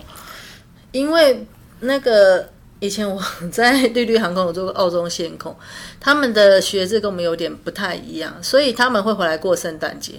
[0.92, 1.46] 因为
[1.82, 2.50] 那个。
[2.82, 3.22] 以前我
[3.52, 5.56] 在绿绿航空有做过澳洲线控，
[6.00, 10.14] 他们的学制跟我们有点不太一样，所以他们会回来过圣诞节，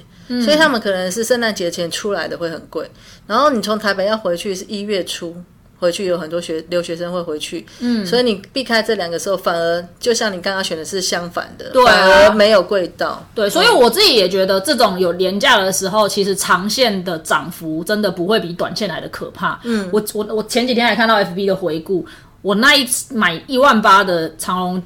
[0.45, 2.89] 所以他们可能是圣诞节前出来的会很贵。
[3.27, 5.37] 然后你从台北要回去是一月初
[5.79, 13.27] 回去，有很多学留学生会回去，嗯，所以你避开这两个时候，反而就像你刚刚选的是相反的，反而没有贵到。
[13.35, 19.59] 对，所以我自己也觉得这种有廉价的时候，其实长线的涨幅真的不会比短线来的可怕。
[19.65, 22.07] 嗯，我我我前几天还看到 FB 的回顾。
[22.43, 24.83] 我那一次买一万八的长隆，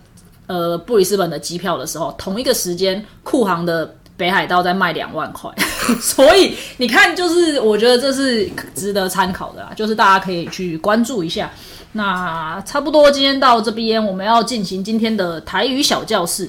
[0.47, 5.51] 呃，布里斯本的机票的时候，同一个时间，库航的北海道在卖两万块，
[6.01, 11.51] 所以你看，就是我觉得这是值得参考的啦，就是大家可以去关注一下。
[11.93, 16.49] 那差不多今天到这边，我们要进行今天的台语小教室。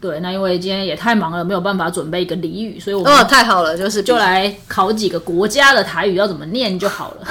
[0.00, 7.26] 对，那因为今天也太忙了，没有办法准备一个俚语，所以我们哦太好了，就是就来考几个国家的台语要怎么念就好了。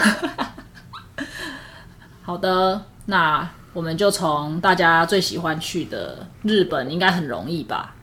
[2.22, 2.82] 好的。
[3.08, 7.96] 那我们就从大家最喜欢去的日本，应该很容易吧？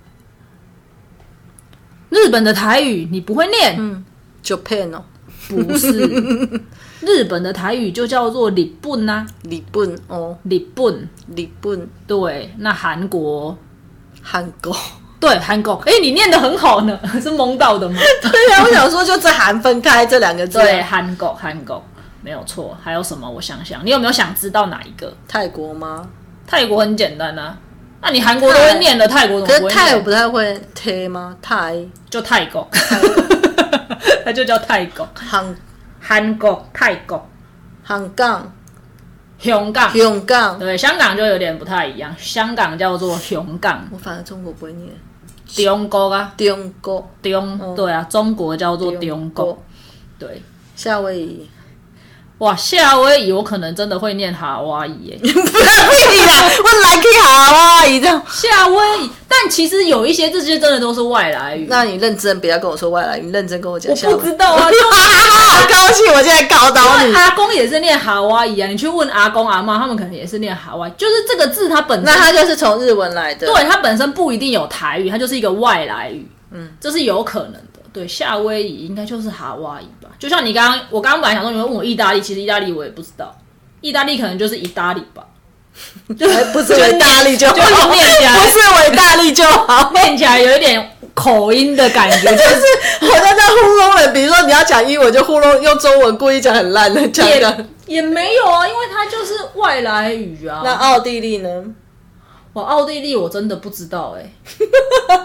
[2.10, 3.76] 日本的台语你不会念？
[3.78, 4.04] 嗯
[4.42, 5.02] ，Japan 哦，
[5.48, 5.98] 不是，
[7.02, 12.54] 日本的台语就叫做日本呐，日本哦，日本，日本，对。
[12.58, 13.56] 那韩国，
[14.22, 14.74] 韩国，
[15.18, 15.74] 对，韩国。
[15.86, 17.98] 哎，你念的很好呢， 是蒙到的吗？
[18.22, 21.82] 对呀，我想说就这韩分开这两个字，对，韩国，韩国。
[22.24, 23.30] 没有错，还有什么？
[23.30, 25.14] 我想想，你有没有想知道哪一个？
[25.28, 26.08] 泰国吗？
[26.46, 27.54] 泰国很简单啊。
[28.00, 29.70] 那你韩国都会念的，泰国怎么不会？
[29.70, 31.36] 泰不太会贴吗？
[31.42, 31.76] 泰
[32.08, 32.66] 就泰国，
[34.24, 35.06] 它就叫泰国。
[35.14, 35.54] 韩
[36.00, 37.28] 韩国泰国，
[37.86, 38.52] 香港
[39.38, 42.14] 香港香港，对，香港就有点不太一样。
[42.16, 44.90] 香港叫做香港，我反正中国不会念。
[45.46, 49.62] 中国啊，中国中对啊，中国叫做中国，
[50.18, 50.42] 对，
[50.74, 51.50] 夏威夷。
[52.38, 58.20] 哇，夏威夷我可能真的会念哈哇伊耶，不 要屁啦，我来去哈哇伊这样。
[58.28, 61.66] 夏威夷，但其实有一些这些真的都是外来语。
[61.70, 63.90] 那你认真，不要跟我说外来语，你认真跟我讲。
[64.10, 64.68] 我不知道啊，好
[65.70, 67.14] 高兴，我现在搞到你。
[67.14, 73.46] 阿公也是念哈哇伊啊，你去问阿公阿妈，他们可能也是念哈哇，就是这个字它本身，那它就是从日文来的。
[73.46, 76.28] 对，它本身不一定有台语，它就是一个外来语。
[76.50, 77.73] 嗯，这是有可能的。
[77.94, 80.10] 对，夏威夷应该就是哈哇伊吧？
[80.18, 83.32] 就像你刚刚，我刚刚本来想说你会问我意大利，其实意大利我也不知道，
[83.80, 85.24] 意大利可能就是意大利吧，
[86.18, 87.54] 就不是维大利就好，
[87.94, 94.12] 念起来不是维大利就好， 念起来有一点口音的感觉， 就是好像在糊弄人。
[94.12, 100.62] 比如说你要讲英文，就糊弄用中文，故意讲很烂的讲的，也没有啊，因为它就是外来语啊。
[100.64, 101.48] 那奥地利呢？
[102.54, 104.32] 我奥地利我真的不知道哎，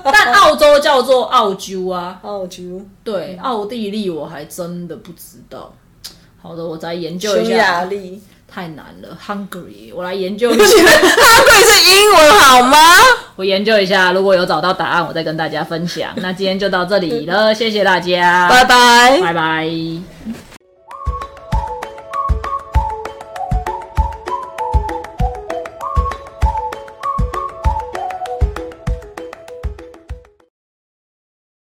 [0.04, 5.74] 但澳洲叫做澳洲啊， 澳洲对，奥地利我还真的不知道。
[6.42, 7.50] 好的，我再研究一下。
[7.50, 10.64] 匈牙利太难了，Hungary，我来研究一下。
[10.66, 12.78] Hungary 是英文好吗？
[13.36, 16.12] 我研究一下，如果有找到答案，我再跟大家分享。
[16.18, 20.49] 那今天就到这里了，谢谢大家，拜拜，拜拜。